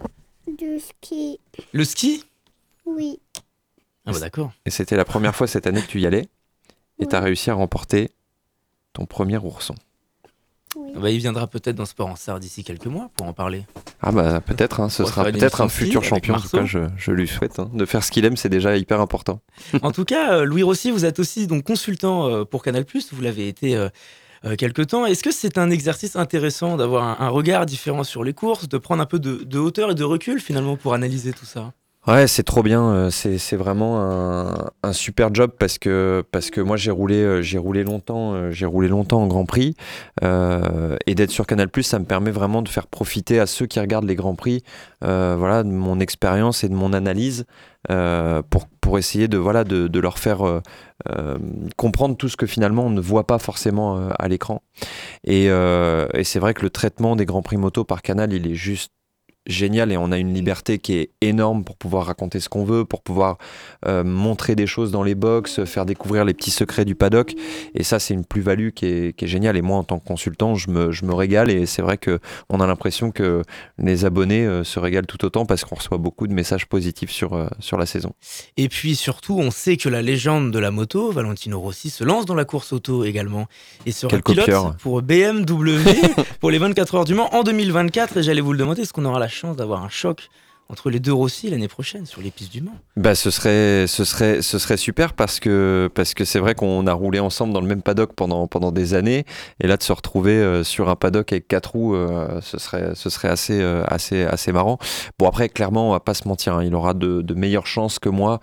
Du 0.59 0.79
ski. 0.79 1.39
Le 1.73 1.85
ski? 1.85 2.25
Oui. 2.87 3.21
Ah, 4.07 4.13
bah 4.13 4.21
d'accord. 4.21 4.53
Et 4.65 4.71
c'était 4.71 4.97
la 4.97 5.05
première 5.05 5.35
fois 5.35 5.47
cette 5.47 5.67
année 5.67 5.83
que 5.83 5.89
tu 5.89 6.01
y 6.01 6.07
allais, 6.07 6.29
et 6.99 7.07
tu 7.07 7.15
as 7.15 7.21
réussi 7.21 7.51
à 7.51 7.55
remporter 7.55 8.11
ton 8.93 9.05
premier 9.05 9.37
ourson. 9.37 9.75
Oui. 10.77 10.93
Bah, 10.95 11.11
il 11.11 11.19
viendra 11.19 11.47
peut-être 11.47 11.77
dans 11.77 11.87
Sport 11.87 12.09
en 12.09 12.17
Sarre 12.17 12.39
d'ici 12.39 12.63
quelques 12.63 12.87
mois 12.87 13.11
pour 13.17 13.27
en 13.27 13.33
parler. 13.33 13.65
Ah 14.03 14.13
bah 14.13 14.41
peut-être, 14.41 14.81
hein, 14.81 14.89
ce 14.91 15.05
sera 15.05 15.25
peut-être 15.25 15.63
un 15.63 15.69
futur 15.69 16.05
champion. 16.05 16.35
En 16.35 16.41
tout 16.41 16.49
cas, 16.49 16.67
je, 16.67 16.81
je 16.97 17.13
lui 17.13 17.27
souhaite 17.27 17.59
hein. 17.59 17.71
de 17.73 17.85
faire 17.87 18.05
ce 18.05 18.11
qu'il 18.11 18.25
aime, 18.27 18.37
c'est 18.37 18.49
déjà 18.51 18.77
hyper 18.77 19.01
important. 19.01 19.41
En 19.83 19.91
tout 19.91 20.05
cas, 20.05 20.35
euh, 20.35 20.45
Louis 20.45 20.63
Rossi, 20.63 20.91
vous 20.91 21.05
êtes 21.05 21.19
aussi 21.19 21.47
donc 21.47 21.65
consultant 21.65 22.29
euh, 22.29 22.45
pour 22.45 22.63
Canal+. 22.63 22.85
Vous 23.13 23.23
l'avez 23.23 23.49
été 23.49 23.75
euh, 23.75 23.89
euh, 24.45 24.55
quelque 24.57 24.83
temps. 24.83 25.07
Est-ce 25.07 25.23
que 25.23 25.33
c'est 25.33 25.57
un 25.57 25.71
exercice 25.71 26.15
intéressant 26.15 26.77
d'avoir 26.77 27.05
un, 27.05 27.27
un 27.27 27.31
regard 27.31 27.65
différent 27.65 28.05
sur 28.05 28.23
les 28.23 28.35
courses, 28.35 28.69
de 28.69 28.77
prendre 28.79 29.03
un 29.03 29.07
peu 29.07 29.19
de, 29.19 29.45
de 29.45 29.59
hauteur 29.59 29.91
et 29.93 29.95
de 29.95 30.05
recul 30.05 30.41
finalement 30.41 30.77
pour 30.77 30.93
analyser 30.93 31.33
tout 31.33 31.47
ça? 31.47 31.73
Ouais, 32.07 32.29
c'est 32.29 32.45
trop 32.45 32.63
bien. 32.63 32.83
euh, 32.93 33.11
C'est 33.11 33.57
vraiment 33.57 33.99
un, 34.85 34.93
super 34.93 35.35
job 35.35 35.51
parce 35.59 35.77
que 35.79 36.23
parce 36.31 36.51
que 36.51 36.61
moi 36.61 36.77
j'ai 36.77 36.93
roulé 36.93 37.17
euh, 37.17 37.43
j'ai 37.43 37.59
roulé 37.59 37.83
longtemps 37.83 38.35
euh, 38.35 38.51
j'ai 38.53 38.65
roulé 38.65 38.87
longtemps 38.87 39.21
en 39.23 39.27
Grand 39.27 39.45
Prix 39.45 39.75
et 40.23 41.15
d'être 41.17 41.31
sur 41.31 41.47
Canal 41.47 41.69
ça 41.83 41.99
me 41.99 42.05
permet 42.05 42.31
vraiment 42.31 42.63
de 42.63 42.69
faire 42.69 42.87
profiter 42.87 43.41
à 43.41 43.47
ceux 43.47 43.67
qui 43.67 43.81
regardent 43.81 44.07
les 44.07 44.15
Grands 44.15 44.37
Prix 44.37 44.63
voilà 45.01 45.65
de 45.65 45.69
mon 45.69 45.99
expérience 45.99 46.63
et 46.63 46.69
de 46.69 46.75
mon 46.75 46.93
analyse 46.93 47.45
pour 47.89 48.69
pour 48.81 48.99
essayer 48.99 49.27
de 49.27 49.37
voilà 49.39 49.65
de, 49.65 49.99
leur 49.99 50.19
faire 50.19 50.63
comprendre 51.77 52.17
tout 52.17 52.29
ce 52.29 52.37
que 52.37 52.47
finalement 52.47 52.87
on 52.87 52.91
ne 52.91 53.01
voit 53.01 53.27
pas 53.27 53.39
forcément 53.39 54.09
à 54.19 54.29
l'écran 54.29 54.63
et, 55.25 55.47
et 55.47 56.25
c'est 56.25 56.39
vrai 56.39 56.55
que 56.55 56.63
le 56.63 56.71
traitement 56.71 57.17
des 57.17 57.27
Grands 57.27 57.43
Prix 57.43 57.57
moto 57.57 57.85
par 57.85 58.03
Canal 58.03 58.33
il 58.33 58.47
est 58.47 58.55
juste 58.55 58.93
génial 59.47 59.93
et 59.93 59.97
on 59.97 60.13
a 60.13 60.19
une 60.19 60.35
liberté 60.35 60.79
qui 60.79 60.95
est 60.95 61.11
énorme 61.21 61.65
pour 61.65 61.77
pouvoir 61.77 62.07
raconter 62.07 62.41
ce 62.41 62.49
qu'on 62.49 62.65
veut, 62.65 62.85
pour 62.85 63.03
pouvoir 63.03 63.39
euh, 63.87 64.05
montrer 64.05 64.55
des 64.55 64.67
choses 64.67 64.91
dans 64.91 65.03
les 65.03 65.15
box, 65.15 65.65
faire 65.65 65.87
découvrir 65.87 66.25
les 66.25 66.35
petits 66.35 66.51
secrets 66.51 66.85
du 66.85 66.95
paddock. 66.95 67.35
Et 67.75 67.85
ça, 67.85 67.99
c'est 67.99 68.15
une 68.15 68.25
plus-value 68.25 68.71
qui 68.71 68.87
est, 68.87 69.17
qui 69.17 69.25
est 69.25 69.29
géniale. 69.29 69.57
Et 69.57 69.63
moi, 69.63 69.79
en 69.79 69.85
tant 69.85 69.99
que 69.99 70.07
consultant, 70.07 70.55
je 70.55 70.71
me, 70.71 70.93
je 70.93 71.05
me 71.05 71.15
régale 71.15 71.51
et 71.51 71.67
c'est 71.67 71.83
vrai 71.83 71.99
que 71.99 72.19
on 72.49 72.61
a 72.61 72.67
l'impression 72.67 73.11
que 73.11 73.43
les 73.79 74.05
abonnés 74.05 74.47
euh, 74.47 74.65
se 74.65 74.79
régalent 74.79 75.07
tout 75.07 75.25
autant 75.25 75.47
parce 75.47 75.65
qu'on 75.65 75.77
reçoit 75.77 75.99
beaucoup 75.99 76.27
de 76.27 76.33
messages 76.33 76.67
positifs 76.67 77.11
sur, 77.11 77.35
euh, 77.35 77.47
sur 77.61 77.79
la 77.79 77.87
saison. 77.87 78.13
Et 78.57 78.69
puis 78.69 78.97
surtout, 78.97 79.39
on 79.39 79.51
sait 79.51 79.77
que 79.77 79.89
la 79.89 80.03
légende 80.03 80.51
de 80.51 80.59
la 80.59 80.71
moto, 80.71 81.13
Valentino 81.13 81.61
Rossi, 81.61 81.91
se 81.91 82.05
lance 82.05 82.27
dans 82.27 82.35
la 82.35 82.45
course 82.45 82.73
auto 82.73 83.05
également. 83.05 83.47
Et 83.85 83.93
sera 83.93 84.11
Quel 84.11 84.23
pilote 84.23 84.47
copieur. 84.47 84.77
pour 84.77 85.03
BMW 85.03 85.79
pour 86.41 86.51
les 86.51 86.59
24 86.59 86.95
heures 86.95 87.05
du 87.05 87.15
Mans 87.15 87.33
en 87.35 87.43
2024. 87.43 88.19
Et 88.19 88.23
j'allais 88.23 88.41
vous 88.41 88.53
le 88.53 88.59
demander, 88.59 88.83
est-ce 88.83 88.93
qu'on 88.93 89.05
aura 89.05 89.19
la 89.19 89.29
chance 89.37 89.57
d'avoir 89.57 89.85
un 89.85 89.89
choc 89.89 90.31
entre 90.69 90.91
les 90.91 90.99
deux 90.99 91.13
Rossi 91.13 91.49
l'année 91.49 91.69
prochaine 91.69 92.07
sur 92.07 92.21
les 92.21 92.31
pistes 92.31 92.53
du 92.53 92.61
Mans 92.61 92.77
Bah, 92.97 93.15
ce 93.15 93.31
serait, 93.31 93.87
ce 93.87 94.05
serait, 94.05 94.43
ce 94.43 94.59
serait 94.59 94.77
super 94.77 95.13
parce 95.13 95.39
que 95.39 95.89
parce 95.95 96.15
que 96.15 96.25
c'est 96.25 96.41
vrai 96.41 96.55
qu'on 96.55 96.87
a 96.87 96.93
roulé 96.93 97.21
ensemble 97.21 97.53
dans 97.53 97.61
le 97.61 97.69
même 97.69 97.83
paddock 97.83 98.15
pendant 98.15 98.49
pendant 98.49 98.73
des 98.73 98.95
années 98.95 99.25
et 99.61 99.69
là 99.69 99.77
de 99.77 99.83
se 99.83 99.93
retrouver 99.93 100.33
euh, 100.33 100.65
sur 100.65 100.89
un 100.89 100.97
paddock 100.97 101.33
avec 101.33 101.47
quatre 101.47 101.73
roues, 101.73 101.95
euh, 101.95 102.41
ce 102.41 102.59
serait 102.59 102.95
ce 102.95 103.11
serait 103.11 103.29
assez 103.29 103.61
euh, 103.61 103.85
assez 103.87 104.25
assez 104.25 104.51
marrant. 104.51 104.79
Bon 105.19 105.29
après 105.29 105.49
clairement 105.49 105.91
on 105.91 105.93
va 105.93 106.01
pas 106.01 106.15
se 106.15 106.27
mentir, 106.27 106.55
hein, 106.55 106.65
il 106.65 106.75
aura 106.75 106.95
de, 106.95 107.25
meilleures 107.35 107.67
chances 107.67 107.99
que 107.99 108.09
moi 108.09 108.41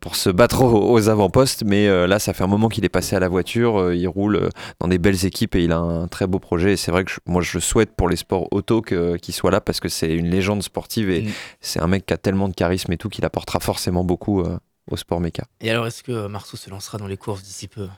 pour 0.00 0.16
se 0.16 0.28
battre 0.28 0.64
aux, 0.64 1.08
avant-postes, 1.08 1.62
mais 1.64 1.88
là 2.06 2.18
ça 2.18 2.32
fait 2.32 2.44
un 2.44 2.48
moment 2.48 2.68
qu'il 2.68 2.84
est 2.84 2.90
passé 2.90 3.16
à 3.16 3.20
la 3.20 3.28
voiture, 3.28 3.92
il 3.92 4.06
roule 4.08 4.48
dans 4.80 4.88
des 4.88 4.98
belles 4.98 5.24
équipes 5.24 5.54
et 5.54 5.64
il 5.64 5.72
a 5.72 5.78
un 5.78 6.08
très 6.08 6.26
beau 6.26 6.38
projet. 6.38 6.72
Et 6.72 6.76
c'est 6.76 6.90
vrai 6.90 7.04
que 7.04 7.12
moi 7.26 7.42
je 7.42 7.58
souhaite 7.58 7.94
pour 7.96 8.08
les 8.08 8.16
sports 8.16 8.48
auto 8.50 8.82
qu'il 8.82 9.34
soit 9.34 9.50
là 9.50 9.60
parce 9.60 9.80
que 9.80 9.88
c'est 9.88 10.12
une 10.12 10.28
légende 10.28 10.62
sportive 10.62 11.10
et 11.10 11.21
Mm. 11.22 11.30
c'est 11.60 11.80
un 11.80 11.86
mec 11.86 12.06
qui 12.06 12.14
a 12.14 12.18
tellement 12.18 12.48
de 12.48 12.54
charisme 12.54 12.92
et 12.92 12.96
tout 12.96 13.08
qu'il 13.08 13.24
apportera 13.24 13.60
forcément 13.60 14.04
beaucoup 14.04 14.40
euh, 14.40 14.58
au 14.92 14.96
sport 14.96 15.20
méca. 15.20 15.44
Et 15.60 15.70
alors, 15.70 15.86
est-ce 15.86 16.02
que 16.02 16.26
Marceau 16.26 16.56
se 16.56 16.70
lancera 16.70 16.98
dans 16.98 17.06
les 17.06 17.16
courses 17.16 17.42
d'ici 17.42 17.68
peu? 17.68 17.88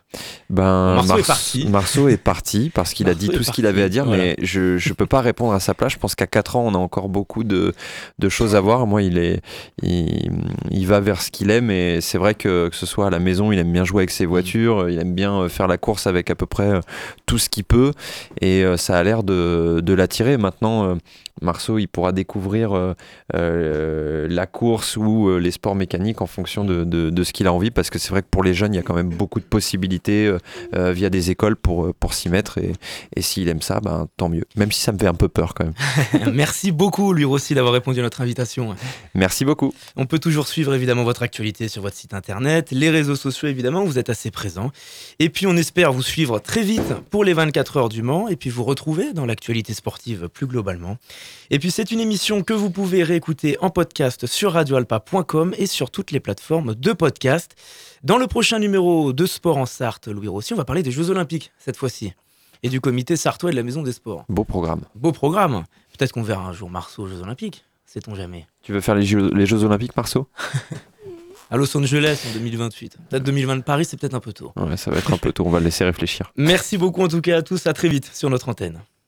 Ben, 0.50 0.94
Marceau 0.94 1.18
est 1.18 1.26
parti. 1.26 1.66
Marceau 1.68 2.08
est 2.08 2.16
parti 2.16 2.70
parce 2.72 2.94
qu'il 2.94 3.08
a 3.08 3.14
dit 3.14 3.28
tout 3.28 3.42
ce 3.42 3.50
qu'il 3.50 3.66
avait 3.66 3.82
à 3.82 3.88
dire, 3.88 4.04
voilà. 4.04 4.22
mais 4.22 4.36
je 4.40 4.78
je 4.78 4.92
peux 4.92 5.06
pas 5.06 5.20
répondre 5.20 5.52
à 5.52 5.60
sa 5.60 5.74
place. 5.74 5.92
Je 5.92 5.98
pense 5.98 6.14
qu'à 6.14 6.26
4 6.26 6.56
ans, 6.56 6.64
on 6.66 6.74
a 6.74 6.78
encore 6.78 7.08
beaucoup 7.08 7.44
de, 7.44 7.74
de 8.18 8.28
choses 8.28 8.54
à 8.54 8.60
voir. 8.60 8.86
Moi, 8.86 9.02
il 9.02 9.18
est 9.18 9.40
il, 9.82 10.30
il 10.70 10.86
va 10.86 11.00
vers 11.00 11.20
ce 11.20 11.30
qu'il 11.30 11.50
aime 11.50 11.70
et 11.70 12.00
c'est 12.00 12.18
vrai 12.18 12.34
que 12.34 12.68
que 12.68 12.76
ce 12.76 12.86
soit 12.86 13.06
à 13.06 13.10
la 13.10 13.18
maison, 13.18 13.52
il 13.52 13.58
aime 13.58 13.72
bien 13.72 13.84
jouer 13.84 14.00
avec 14.00 14.10
ses 14.10 14.26
voitures, 14.26 14.88
il 14.88 14.98
aime 14.98 15.14
bien 15.14 15.34
euh, 15.40 15.48
faire 15.48 15.66
la 15.66 15.78
course 15.78 16.06
avec 16.06 16.30
à 16.30 16.34
peu 16.34 16.46
près 16.46 16.68
euh, 16.68 16.80
tout 17.26 17.38
ce 17.38 17.48
qu'il 17.48 17.64
peut 17.64 17.92
et 18.40 18.64
euh, 18.64 18.76
ça 18.76 18.98
a 18.98 19.02
l'air 19.02 19.22
de, 19.22 19.80
de 19.82 19.94
l'attirer. 19.94 20.36
Maintenant, 20.36 20.96
Marceau, 21.42 21.78
il 21.78 21.88
pourra 21.88 22.12
découvrir 22.12 22.94
la 23.32 24.46
course 24.46 24.96
ou 24.96 25.38
les 25.38 25.50
sports 25.50 25.74
mécaniques 25.74 26.22
en 26.22 26.26
fonction 26.26 26.64
de, 26.64 26.83
de, 26.84 27.04
de- 27.08 27.10
de 27.10 27.24
ce 27.24 27.32
qu'il 27.32 27.46
a 27.46 27.52
envie, 27.52 27.70
parce 27.70 27.90
que 27.90 27.98
c'est 27.98 28.10
vrai 28.10 28.22
que 28.22 28.28
pour 28.30 28.42
les 28.42 28.54
jeunes, 28.54 28.74
il 28.74 28.76
y 28.76 28.80
a 28.80 28.82
quand 28.82 28.94
même 28.94 29.08
beaucoup 29.10 29.40
de 29.40 29.44
possibilités 29.44 30.26
euh, 30.26 30.38
euh, 30.74 30.92
via 30.92 31.10
des 31.10 31.30
écoles 31.30 31.56
pour, 31.56 31.86
euh, 31.86 31.92
pour 31.98 32.14
s'y 32.14 32.28
mettre. 32.28 32.58
Et, 32.58 32.72
et 33.16 33.22
s'il 33.22 33.48
aime 33.48 33.62
ça, 33.62 33.80
ben, 33.80 34.06
tant 34.16 34.28
mieux. 34.28 34.44
Même 34.56 34.72
si 34.72 34.80
ça 34.80 34.92
me 34.92 34.98
fait 34.98 35.06
un 35.06 35.14
peu 35.14 35.28
peur 35.28 35.54
quand 35.54 35.64
même. 35.64 36.32
Merci 36.34 36.72
beaucoup, 36.72 37.12
lui 37.12 37.24
aussi, 37.24 37.54
d'avoir 37.54 37.72
répondu 37.74 38.00
à 38.00 38.02
notre 38.02 38.20
invitation. 38.20 38.74
Merci 39.14 39.44
beaucoup. 39.44 39.72
On 39.96 40.06
peut 40.06 40.18
toujours 40.18 40.46
suivre 40.48 40.74
évidemment 40.74 41.04
votre 41.04 41.22
actualité 41.22 41.68
sur 41.68 41.82
votre 41.82 41.96
site 41.96 42.14
internet, 42.14 42.70
les 42.70 42.90
réseaux 42.90 43.16
sociaux 43.16 43.48
évidemment, 43.48 43.84
vous 43.84 43.98
êtes 43.98 44.10
assez 44.10 44.30
présents. 44.30 44.70
Et 45.18 45.28
puis 45.28 45.46
on 45.46 45.56
espère 45.56 45.92
vous 45.92 46.02
suivre 46.02 46.38
très 46.38 46.62
vite 46.62 46.94
pour 47.10 47.24
les 47.24 47.32
24 47.32 47.76
heures 47.76 47.88
du 47.88 48.02
Mans 48.02 48.28
et 48.28 48.36
puis 48.36 48.50
vous 48.50 48.64
retrouver 48.64 49.12
dans 49.12 49.26
l'actualité 49.26 49.74
sportive 49.74 50.28
plus 50.28 50.46
globalement. 50.46 50.96
Et 51.50 51.58
puis 51.58 51.70
c'est 51.70 51.90
une 51.90 52.00
émission 52.00 52.42
que 52.42 52.52
vous 52.52 52.70
pouvez 52.70 53.02
réécouter 53.02 53.56
en 53.60 53.70
podcast 53.70 54.26
sur 54.26 54.52
radioalpa.com 54.52 55.54
et 55.58 55.66
sur 55.66 55.90
toutes 55.90 56.10
les 56.10 56.20
plateformes 56.20 56.63
de 56.72 56.92
podcast. 56.92 57.54
Dans 58.02 58.16
le 58.16 58.26
prochain 58.26 58.58
numéro 58.58 59.12
de 59.12 59.26
Sport 59.26 59.58
en 59.58 59.66
Sarthe, 59.66 60.08
Louis 60.08 60.28
Rossi, 60.28 60.54
on 60.54 60.56
va 60.56 60.64
parler 60.64 60.82
des 60.82 60.90
Jeux 60.90 61.10
Olympiques 61.10 61.52
cette 61.58 61.76
fois-ci 61.76 62.14
et 62.62 62.70
du 62.70 62.80
comité 62.80 63.16
sartois 63.16 63.50
et 63.50 63.52
de 63.52 63.56
la 63.56 63.62
Maison 63.62 63.82
des 63.82 63.92
Sports. 63.92 64.24
Beau 64.28 64.44
programme. 64.44 64.80
Beau 64.94 65.12
programme. 65.12 65.64
Peut-être 65.96 66.12
qu'on 66.12 66.22
verra 66.22 66.46
un 66.46 66.52
jour 66.52 66.70
Marceau 66.70 67.02
aux 67.02 67.06
Jeux 67.06 67.20
Olympiques, 67.20 67.64
sait-on 67.84 68.14
jamais. 68.14 68.46
Tu 68.62 68.72
veux 68.72 68.80
faire 68.80 68.94
les 68.94 69.04
Jeux, 69.04 69.30
les 69.34 69.46
Jeux 69.46 69.62
Olympiques, 69.62 69.96
Marceau? 69.96 70.26
À 71.50 71.58
Los 71.58 71.76
Angeles 71.76 72.24
en 72.28 72.32
2028. 72.32 72.96
Peut-être 73.10 73.22
2020 73.22 73.56
de 73.56 73.62
Paris, 73.62 73.84
c'est 73.84 74.00
peut-être 74.00 74.14
un 74.14 74.20
peu 74.20 74.32
tôt. 74.32 74.52
Ouais, 74.56 74.78
ça 74.78 74.90
va 74.90 74.96
être 74.96 75.12
un 75.12 75.18
peu 75.18 75.30
tôt, 75.30 75.44
on 75.46 75.50
va 75.50 75.58
le 75.58 75.66
laisser 75.66 75.84
réfléchir. 75.84 76.32
Merci 76.36 76.78
beaucoup 76.78 77.02
en 77.02 77.08
tout 77.08 77.20
cas 77.20 77.36
à 77.36 77.42
tous, 77.42 77.66
à 77.66 77.74
très 77.74 77.88
vite 77.88 78.10
sur 78.14 78.30
notre 78.30 78.48
antenne. 78.48 78.80